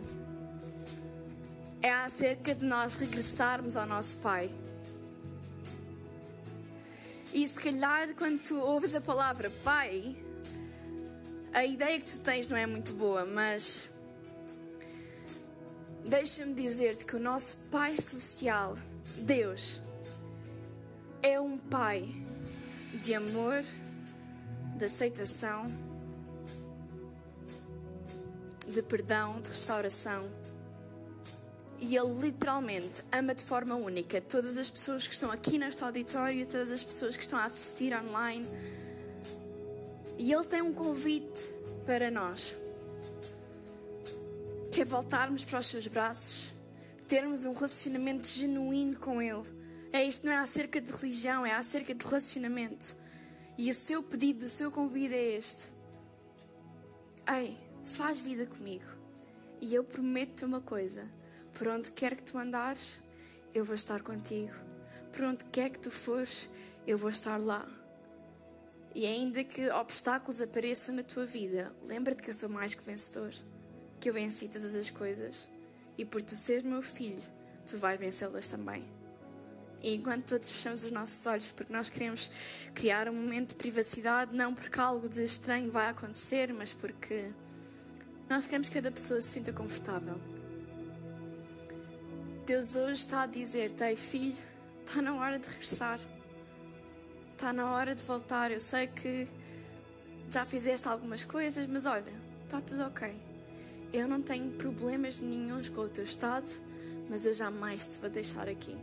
é 1.82 1.92
acerca 1.92 2.56
de 2.56 2.66
nós 2.66 2.96
regressarmos 2.96 3.76
ao 3.78 3.86
nosso 3.86 4.18
Pai. 4.18 4.50
E 7.34 7.48
se 7.48 7.54
calhar, 7.54 8.14
quando 8.16 8.42
tu 8.42 8.60
ouves 8.60 8.96
a 8.96 9.02
palavra 9.02 9.50
Pai, 9.64 10.16
a 11.58 11.66
ideia 11.66 12.00
que 12.00 12.12
tu 12.12 12.20
tens 12.20 12.48
não 12.48 12.56
é 12.56 12.68
muito 12.68 12.94
boa, 12.94 13.26
mas 13.26 13.90
deixa-me 16.06 16.54
dizer-te 16.54 17.04
que 17.04 17.16
o 17.16 17.20
nosso 17.20 17.58
Pai 17.72 17.98
Celestial, 17.98 18.78
Deus, 19.18 19.82
é 21.24 21.42
um 21.42 21.58
Pai 21.58 22.08
de 23.02 23.16
amor, 23.16 23.64
de 24.78 24.86
aceitação, 24.86 25.66
de 28.68 28.84
perdão, 28.84 29.42
de 29.42 29.50
restauração 29.50 30.30
e 31.80 31.98
Ele 31.98 32.14
literalmente 32.20 33.04
ama 33.12 33.34
de 33.34 33.44
forma 33.44 33.74
única 33.74 34.22
todas 34.22 34.58
as 34.58 34.70
pessoas 34.70 35.08
que 35.08 35.14
estão 35.16 35.32
aqui 35.32 35.58
neste 35.58 35.84
auditório, 35.84 36.46
todas 36.46 36.72
as 36.72 36.84
pessoas 36.84 37.18
que 37.18 37.24
estão 37.24 37.40
a 37.40 37.46
assistir 37.46 37.96
online. 37.96 38.46
E 40.18 40.32
Ele 40.34 40.46
tem 40.46 40.62
um 40.62 40.74
convite 40.74 41.50
para 41.86 42.10
nós. 42.10 42.56
Que 44.72 44.82
é 44.82 44.86
voltarmos 44.86 45.44
para 45.44 45.60
os 45.60 45.68
seus 45.68 45.88
braços, 45.88 46.48
termos 47.08 47.46
um 47.46 47.54
relacionamento 47.54 48.28
genuíno 48.28 48.98
com 49.00 49.22
Ele. 49.22 49.44
É 49.92 50.04
isto 50.04 50.26
não 50.26 50.34
é 50.34 50.38
acerca 50.38 50.82
de 50.82 50.92
religião, 50.92 51.46
é 51.46 51.54
acerca 51.54 51.94
de 51.94 52.06
relacionamento. 52.06 52.96
E 53.58 53.72
o 53.72 53.74
seu 53.74 54.04
pedido, 54.04 54.46
o 54.46 54.50
seu 54.50 54.72
convite 54.72 55.14
é 55.14 55.38
este. 55.38 55.72
Ei, 57.28 57.58
faz 57.86 58.20
vida 58.20 58.46
comigo. 58.46 58.86
E 59.60 59.74
eu 59.74 59.84
prometo-te 59.84 60.46
uma 60.46 60.62
coisa 60.62 61.08
por 61.58 61.68
onde 61.68 61.90
quer 61.90 62.16
que 62.16 62.22
tu 62.22 62.38
andares, 62.38 63.02
eu 63.52 63.66
vou 63.66 63.74
estar 63.74 64.04
contigo. 64.04 64.54
Por 65.12 65.24
onde 65.24 65.44
quer 65.46 65.72
que 65.72 65.80
tu 65.80 65.90
fores, 65.90 66.48
eu 66.86 67.00
vou 67.00 67.10
estar 67.10 67.38
lá. 67.38 67.68
E 68.98 69.06
ainda 69.06 69.44
que 69.44 69.70
obstáculos 69.70 70.42
apareçam 70.42 70.96
na 70.96 71.04
tua 71.04 71.24
vida, 71.24 71.72
lembra-te 71.84 72.24
que 72.24 72.32
eu 72.32 72.34
sou 72.34 72.50
mais 72.50 72.74
que 72.74 72.84
vencedor, 72.84 73.32
que 74.00 74.10
eu 74.10 74.14
venci 74.14 74.48
todas 74.48 74.76
as 74.76 74.90
coisas. 74.90 75.48
E 75.96 76.04
por 76.04 76.20
tu 76.20 76.36
seres 76.36 76.64
meu 76.64 76.82
filho, 76.82 77.22
tu 77.68 77.78
vais 77.78 78.00
vencê-las 78.00 78.48
também. 78.48 78.84
E 79.84 79.94
enquanto 79.94 80.26
todos 80.26 80.50
fechamos 80.50 80.84
os 80.84 80.92
nossos 80.92 81.24
olhos, 81.28 81.46
porque 81.52 81.72
nós 81.72 81.92
queremos 81.92 82.32
criar 82.74 83.08
um 83.08 83.14
momento 83.14 83.50
de 83.50 83.56
privacidade, 83.56 84.36
não 84.36 84.56
porque 84.56 84.80
algo 84.80 85.08
de 85.08 85.24
estranho 85.24 85.70
vai 85.70 85.90
acontecer, 85.90 86.52
mas 86.52 86.74
porque 86.74 87.32
nós 88.28 88.48
queremos 88.48 88.68
que 88.68 88.74
cada 88.74 88.92
pessoa 88.92 89.22
se 89.22 89.28
sinta 89.28 89.54
confortável. 89.54 90.20
Deus 92.48 92.76
hoje 92.76 92.94
está 92.94 93.22
a 93.22 93.28
dizer-te, 93.28 93.84
ei 93.84 93.96
filho, 93.96 94.36
está 94.84 95.04
na 95.04 95.14
hora 95.18 95.38
de 95.38 95.48
regressar. 95.48 96.00
Está 97.38 97.54
na 97.54 97.72
hora 97.72 97.94
de 97.94 98.04
voltar. 98.04 98.50
Eu 98.50 98.60
sei 98.60 98.88
que 98.88 99.28
já 100.28 100.44
fizeste 100.44 100.88
algumas 100.88 101.24
coisas, 101.24 101.68
mas 101.68 101.86
olha, 101.86 102.12
está 102.44 102.60
tudo 102.60 102.84
ok. 102.86 103.16
Eu 103.94 104.08
não 104.08 104.24
tenho 104.24 104.54
problemas 104.54 105.20
nenhums 105.20 105.70
com 105.70 105.82
o 105.82 105.88
teu 105.88 106.04
estado, 106.04 106.50
mas 107.08 107.28
eu 107.28 107.36
jamais 107.36 107.86
te 107.86 108.00
vou 108.00 108.10
deixar 108.10 108.50
aqui. 108.50 108.76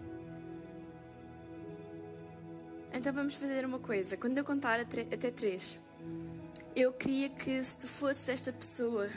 Então 2.93 3.13
vamos 3.13 3.35
fazer 3.35 3.67
uma 3.67 3.81
coisa. 3.81 4.17
Quando 4.17 4.39
eu 4.39 4.45
contar 4.45 4.79
até 4.79 5.33
três, 5.33 5.77
eu 6.77 6.93
queria 6.93 7.31
que 7.31 7.63
se 7.65 7.81
tu 7.81 7.89
fosses 7.89 8.29
esta 8.29 8.53
pessoa, 8.53 9.11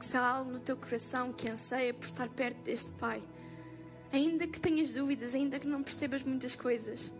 que 0.00 0.04
se 0.04 0.16
há 0.16 0.26
algo 0.26 0.50
no 0.50 0.58
teu 0.58 0.76
coração 0.76 1.32
que 1.32 1.48
anseia 1.48 1.94
por 1.94 2.06
estar 2.06 2.28
perto 2.28 2.60
deste 2.64 2.90
Pai, 2.90 3.22
ainda 4.12 4.48
que 4.48 4.58
tenhas 4.58 4.90
dúvidas, 4.90 5.32
ainda 5.32 5.60
que 5.60 5.66
não 5.68 5.80
percebas 5.80 6.24
muitas 6.24 6.56
coisas, 6.56 7.12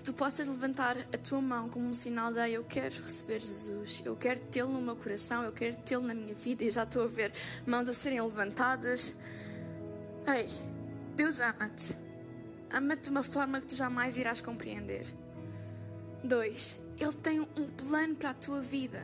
que 0.00 0.04
tu 0.04 0.14
possas 0.14 0.48
levantar 0.48 0.96
a 1.12 1.18
tua 1.18 1.42
mão 1.42 1.68
como 1.68 1.86
um 1.86 1.92
sinal 1.92 2.32
de 2.32 2.52
eu 2.52 2.64
quero 2.64 2.94
receber 3.02 3.38
Jesus, 3.38 4.00
eu 4.02 4.16
quero 4.16 4.40
tê-lo 4.40 4.72
no 4.72 4.80
meu 4.80 4.96
coração, 4.96 5.44
eu 5.44 5.52
quero 5.52 5.76
tê-lo 5.76 6.02
na 6.06 6.14
minha 6.14 6.34
vida. 6.34 6.64
E 6.64 6.70
já 6.70 6.84
estou 6.84 7.04
a 7.04 7.06
ver 7.06 7.30
mãos 7.66 7.86
a 7.86 7.92
serem 7.92 8.18
levantadas. 8.22 9.14
Ei, 10.26 10.48
Deus 11.14 11.38
ama-te. 11.38 11.94
Ama-te 12.72 13.02
de 13.02 13.10
uma 13.10 13.22
forma 13.22 13.60
que 13.60 13.66
tu 13.66 13.74
jamais 13.74 14.16
irás 14.16 14.40
compreender. 14.40 15.06
Dois, 16.24 16.80
Ele 16.98 17.12
tem 17.12 17.40
um 17.40 17.68
plano 17.76 18.14
para 18.14 18.30
a 18.30 18.34
tua 18.34 18.62
vida. 18.62 19.02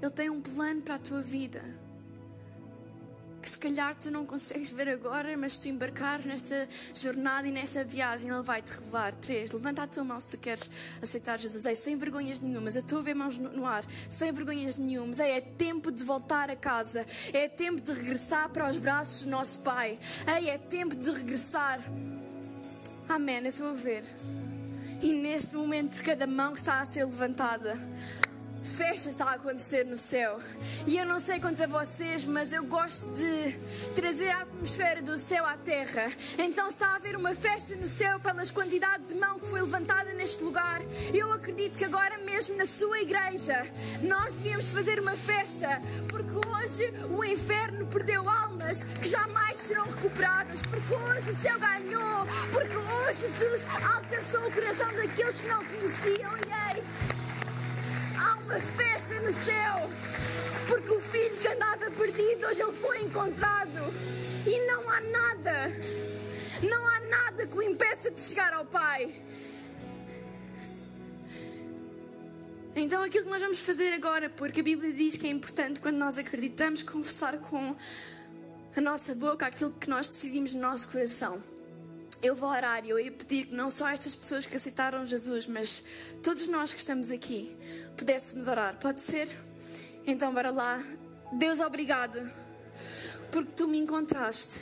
Ele 0.00 0.10
tem 0.10 0.30
um 0.30 0.42
plano 0.42 0.82
para 0.82 0.96
a 0.96 0.98
tua 0.98 1.22
vida 1.22 1.62
que 3.42 3.50
se 3.50 3.58
calhar 3.58 3.94
tu 3.96 4.10
não 4.10 4.24
consegues 4.24 4.70
ver 4.70 4.88
agora, 4.88 5.36
mas 5.36 5.56
se 5.56 5.62
tu 5.62 5.68
embarcar 5.68 6.20
nesta 6.24 6.68
jornada 6.94 7.48
e 7.48 7.50
nesta 7.50 7.82
viagem, 7.82 8.30
Ele 8.30 8.42
vai 8.42 8.62
te 8.62 8.70
revelar. 8.70 9.12
Três, 9.16 9.50
levanta 9.50 9.82
a 9.82 9.86
tua 9.86 10.04
mão 10.04 10.20
se 10.20 10.36
tu 10.36 10.38
queres 10.38 10.70
aceitar 11.02 11.38
Jesus. 11.38 11.64
Ei, 11.64 11.74
sem 11.74 11.96
vergonhas 11.96 12.38
nenhumas, 12.38 12.76
eu 12.76 12.82
estou 12.82 13.00
a 13.00 13.02
ver 13.02 13.14
mãos 13.14 13.36
no 13.36 13.66
ar, 13.66 13.84
sem 14.08 14.30
vergonhas 14.32 14.76
nenhumas. 14.76 15.18
Ei, 15.18 15.32
é 15.32 15.40
tempo 15.40 15.90
de 15.90 16.04
voltar 16.04 16.50
a 16.50 16.56
casa, 16.56 17.04
é 17.32 17.48
tempo 17.48 17.80
de 17.80 17.92
regressar 17.92 18.48
para 18.48 18.70
os 18.70 18.76
braços 18.76 19.24
do 19.24 19.30
nosso 19.30 19.58
Pai. 19.58 19.98
Ei, 20.38 20.48
é 20.48 20.58
tempo 20.58 20.94
de 20.94 21.10
regressar. 21.10 21.80
Amém, 23.08 23.38
eu 23.38 23.46
estou 23.46 23.68
a 23.70 23.72
ver. 23.72 24.04
E 25.02 25.12
neste 25.12 25.56
momento, 25.56 25.96
por 25.96 26.04
cada 26.04 26.28
mão 26.28 26.52
que 26.52 26.60
está 26.60 26.80
a 26.80 26.86
ser 26.86 27.04
levantada, 27.04 27.76
festa 28.72 29.10
está 29.10 29.26
a 29.26 29.34
acontecer 29.34 29.84
no 29.84 29.96
céu. 29.96 30.40
E 30.86 30.96
eu 30.96 31.04
não 31.04 31.20
sei 31.20 31.38
quanto 31.38 31.62
a 31.62 31.66
vocês, 31.66 32.24
mas 32.24 32.52
eu 32.52 32.64
gosto 32.64 33.06
de 33.12 33.52
trazer 33.94 34.30
a 34.30 34.40
atmosfera 34.42 35.02
do 35.02 35.18
céu 35.18 35.44
à 35.44 35.56
terra. 35.56 36.10
Então 36.38 36.68
está 36.68 36.88
a 36.88 36.96
haver 36.96 37.14
uma 37.14 37.34
festa 37.34 37.76
no 37.76 37.86
céu 37.86 38.18
pelas 38.18 38.50
quantidade 38.50 39.04
de 39.04 39.14
mão 39.14 39.38
que 39.38 39.46
foi 39.46 39.60
levantada 39.60 40.14
neste 40.14 40.42
lugar. 40.42 40.80
Eu 41.12 41.30
acredito 41.32 41.76
que 41.76 41.84
agora 41.84 42.16
mesmo 42.18 42.56
na 42.56 42.66
sua 42.66 43.00
igreja 43.00 43.66
nós 44.02 44.32
devíamos 44.32 44.68
fazer 44.68 44.98
uma 44.98 45.16
festa, 45.16 45.80
porque 46.08 46.48
hoje 46.48 46.92
o 47.10 47.22
inferno 47.22 47.86
perdeu 47.86 48.28
almas 48.28 48.82
que 48.82 49.06
jamais 49.06 49.58
serão 49.58 49.84
recuperadas, 49.84 50.62
porque 50.62 50.94
hoje 50.94 51.30
o 51.30 51.36
céu 51.36 51.58
ganhou, 51.60 52.26
porque 52.50 52.76
hoje 52.76 53.20
Jesus 53.20 53.66
alcançou 53.94 54.48
o 54.48 54.50
coração 54.50 54.92
daqueles 54.94 55.40
que 55.40 55.46
não 55.46 55.62
conheciam. 55.62 56.32
E 56.48 57.11
uma 58.52 58.60
festa 58.60 59.18
no 59.20 59.32
céu. 59.42 59.90
Porque 60.68 60.90
o 60.90 61.00
filho 61.00 61.36
que 61.36 61.48
andava 61.48 61.90
perdido 61.90 62.46
hoje 62.46 62.60
ele 62.60 62.72
foi 62.72 63.02
encontrado. 63.02 63.80
E 64.46 64.66
não 64.66 64.90
há 64.90 65.00
nada, 65.00 65.72
não 66.62 66.86
há 66.86 67.00
nada 67.00 67.46
que 67.46 67.56
o 67.56 67.62
impeça 67.62 68.10
de 68.10 68.20
chegar 68.20 68.52
ao 68.52 68.66
Pai. 68.66 69.22
Então 72.74 73.02
aquilo 73.02 73.24
que 73.24 73.30
nós 73.30 73.40
vamos 73.40 73.60
fazer 73.60 73.92
agora, 73.92 74.28
porque 74.28 74.60
a 74.60 74.62
Bíblia 74.62 74.92
diz 74.92 75.16
que 75.16 75.26
é 75.26 75.30
importante 75.30 75.80
quando 75.80 75.96
nós 75.96 76.18
acreditamos 76.18 76.82
confessar 76.82 77.38
com 77.38 77.74
a 78.74 78.80
nossa 78.80 79.14
boca 79.14 79.46
aquilo 79.46 79.72
que 79.72 79.88
nós 79.88 80.08
decidimos 80.08 80.52
no 80.52 80.60
nosso 80.60 80.88
coração. 80.88 81.51
Eu 82.22 82.36
vou 82.36 82.48
orar 82.48 82.86
e 82.86 82.90
eu 82.90 83.00
ia 83.00 83.10
pedir 83.10 83.46
que 83.46 83.54
não 83.56 83.68
só 83.68 83.88
estas 83.88 84.14
pessoas 84.14 84.46
que 84.46 84.54
aceitaram 84.54 85.04
Jesus, 85.04 85.44
mas 85.48 85.82
todos 86.22 86.46
nós 86.46 86.72
que 86.72 86.78
estamos 86.78 87.10
aqui 87.10 87.56
pudéssemos 87.96 88.46
orar. 88.46 88.78
Pode 88.78 89.00
ser? 89.00 89.28
Então, 90.06 90.32
bora 90.32 90.52
lá. 90.52 90.80
Deus, 91.32 91.58
obrigada, 91.58 92.32
porque 93.32 93.50
tu 93.56 93.66
me 93.66 93.76
encontraste. 93.76 94.60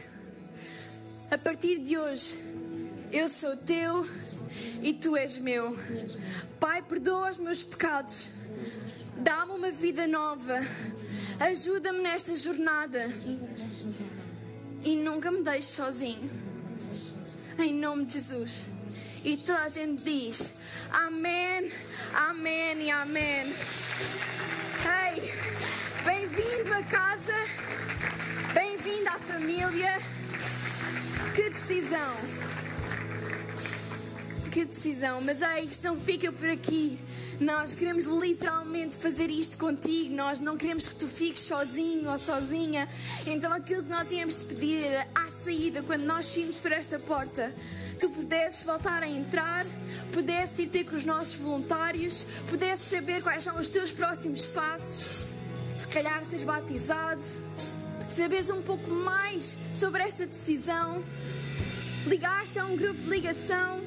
A 1.30 1.36
partir 1.36 1.80
de 1.80 1.98
hoje, 1.98 2.38
eu 3.12 3.28
sou 3.28 3.54
teu 3.54 4.06
e 4.82 4.94
tu 4.94 5.14
és 5.14 5.36
meu. 5.36 5.76
Pai, 6.58 6.80
perdoa 6.80 7.28
os 7.28 7.36
meus 7.36 7.62
pecados. 7.62 8.30
Dá-me 9.18 9.52
uma 9.52 9.70
vida 9.70 10.06
nova. 10.06 10.60
Ajuda-me 11.38 11.98
nesta 11.98 12.34
jornada. 12.34 13.04
E 14.82 14.96
nunca 14.96 15.30
me 15.30 15.42
deixes 15.42 15.72
sozinho. 15.72 16.39
Em 17.62 17.74
nome 17.74 18.06
de 18.06 18.14
Jesus. 18.14 18.70
E 19.22 19.36
toda 19.36 19.60
a 19.64 19.68
gente 19.68 20.02
diz: 20.02 20.54
Amém, 20.90 21.70
Amém 22.14 22.86
e 22.86 22.90
Amém. 22.90 23.54
Ei, 25.12 25.32
bem-vindo 26.02 26.72
a 26.72 26.82
casa, 26.84 27.34
bem-vindo 28.54 29.10
à 29.10 29.18
família. 29.18 30.00
Que 31.34 31.50
decisão! 31.50 32.16
Que 34.50 34.64
decisão! 34.64 35.20
Mas 35.20 35.42
é 35.42 35.60
isto 35.60 35.84
não 35.84 36.00
fica 36.00 36.32
por 36.32 36.48
aqui. 36.48 36.98
Nós 37.40 37.72
queremos 37.72 38.04
literalmente 38.04 38.98
fazer 38.98 39.30
isto 39.30 39.56
contigo. 39.56 40.14
Nós 40.14 40.38
não 40.38 40.58
queremos 40.58 40.86
que 40.86 40.94
tu 40.94 41.08
fiques 41.08 41.42
sozinho 41.42 42.10
ou 42.10 42.18
sozinha. 42.18 42.86
Então 43.26 43.50
aquilo 43.50 43.82
que 43.82 43.88
nós 43.88 44.12
íamos 44.12 44.44
pedir 44.44 44.84
era 44.84 45.06
à 45.14 45.30
saída, 45.30 45.82
quando 45.82 46.02
nós 46.02 46.26
saímos 46.26 46.56
por 46.56 46.70
esta 46.70 46.98
porta, 46.98 47.54
tu 47.98 48.10
pudesses 48.10 48.62
voltar 48.62 49.02
a 49.02 49.08
entrar, 49.08 49.64
pudesses 50.12 50.58
ir 50.58 50.66
ter 50.66 50.84
com 50.84 50.96
os 50.96 51.06
nossos 51.06 51.34
voluntários, 51.34 52.26
pudesses 52.50 52.86
saber 52.86 53.22
quais 53.22 53.42
são 53.42 53.58
os 53.58 53.70
teus 53.70 53.90
próximos 53.90 54.44
passos, 54.44 55.24
se 55.78 55.88
calhar 55.88 56.22
seres 56.26 56.44
batizado, 56.44 57.22
saberes 58.10 58.50
um 58.50 58.60
pouco 58.60 58.90
mais 58.90 59.56
sobre 59.78 60.02
esta 60.02 60.26
decisão, 60.26 61.02
ligaste 62.06 62.58
a 62.58 62.66
um 62.66 62.76
grupo 62.76 63.00
de 63.00 63.08
ligação 63.08 63.80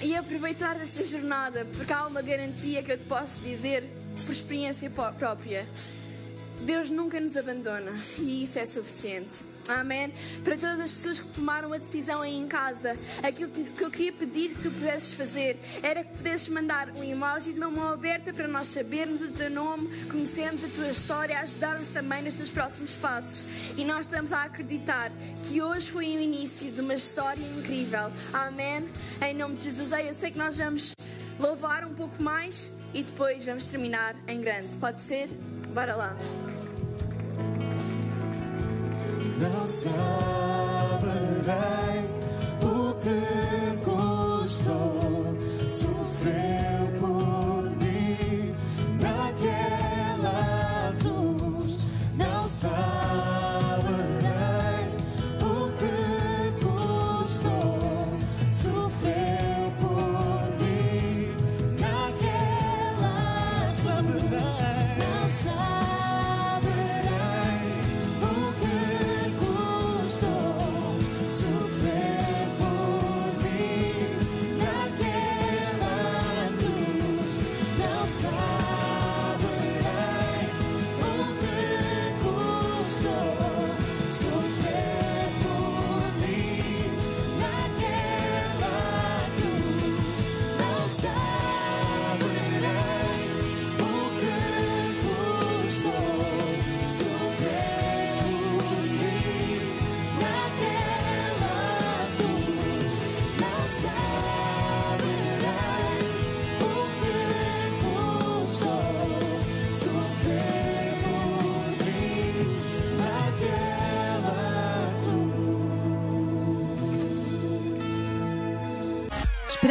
e 0.00 0.14
aproveitar 0.14 0.80
esta 0.80 1.04
jornada, 1.04 1.66
porque 1.76 1.92
há 1.92 2.06
uma 2.06 2.22
garantia 2.22 2.82
que 2.82 2.92
eu 2.92 2.98
te 2.98 3.04
posso 3.04 3.40
dizer 3.40 3.88
por 4.24 4.32
experiência 4.32 4.90
própria. 4.90 5.66
Deus 6.60 6.90
nunca 6.90 7.20
nos 7.20 7.36
abandona 7.36 7.92
e 8.18 8.44
isso 8.44 8.58
é 8.58 8.66
suficiente. 8.66 9.57
Amém? 9.68 10.12
Para 10.42 10.56
todas 10.56 10.80
as 10.80 10.90
pessoas 10.90 11.20
que 11.20 11.28
tomaram 11.28 11.72
a 11.72 11.78
decisão 11.78 12.22
aí 12.22 12.34
em 12.34 12.48
casa, 12.48 12.96
aquilo 13.22 13.50
que 13.50 13.84
eu 13.84 13.90
queria 13.90 14.12
pedir 14.12 14.54
que 14.54 14.62
tu 14.62 14.70
pudesses 14.70 15.12
fazer 15.12 15.58
era 15.82 16.02
que 16.02 16.16
pudesses 16.16 16.48
mandar 16.48 16.88
um 16.90 17.04
emoji 17.04 17.52
de 17.52 17.58
uma 17.58 17.70
mão 17.70 17.92
aberta 17.92 18.32
para 18.32 18.48
nós 18.48 18.68
sabermos 18.68 19.20
o 19.20 19.28
teu 19.28 19.50
nome, 19.50 19.88
conhecermos 20.06 20.64
a 20.64 20.68
tua 20.68 20.90
história, 20.90 21.38
ajudarmos 21.40 21.90
também 21.90 22.22
nos 22.22 22.34
teus 22.34 22.48
próximos 22.48 22.92
passos. 22.96 23.44
E 23.76 23.84
nós 23.84 24.00
estamos 24.00 24.32
a 24.32 24.44
acreditar 24.44 25.12
que 25.44 25.60
hoje 25.60 25.90
foi 25.90 26.06
o 26.16 26.20
início 26.20 26.70
de 26.72 26.80
uma 26.80 26.94
história 26.94 27.42
incrível. 27.42 28.10
Amém? 28.32 28.88
Em 29.20 29.34
nome 29.34 29.56
de 29.56 29.64
Jesus, 29.64 29.92
eu 29.92 30.14
sei 30.14 30.30
que 30.30 30.38
nós 30.38 30.56
vamos 30.56 30.92
louvar 31.38 31.84
um 31.84 31.94
pouco 31.94 32.22
mais 32.22 32.72
e 32.94 33.02
depois 33.02 33.44
vamos 33.44 33.66
terminar 33.66 34.16
em 34.26 34.40
grande. 34.40 34.68
Pode 34.80 35.02
ser? 35.02 35.28
Bora 35.74 35.94
lá 35.94 36.16
não 39.38 39.66
saberei 39.66 39.98
o 42.60 42.94
que 42.94 43.78
custou 43.84 44.97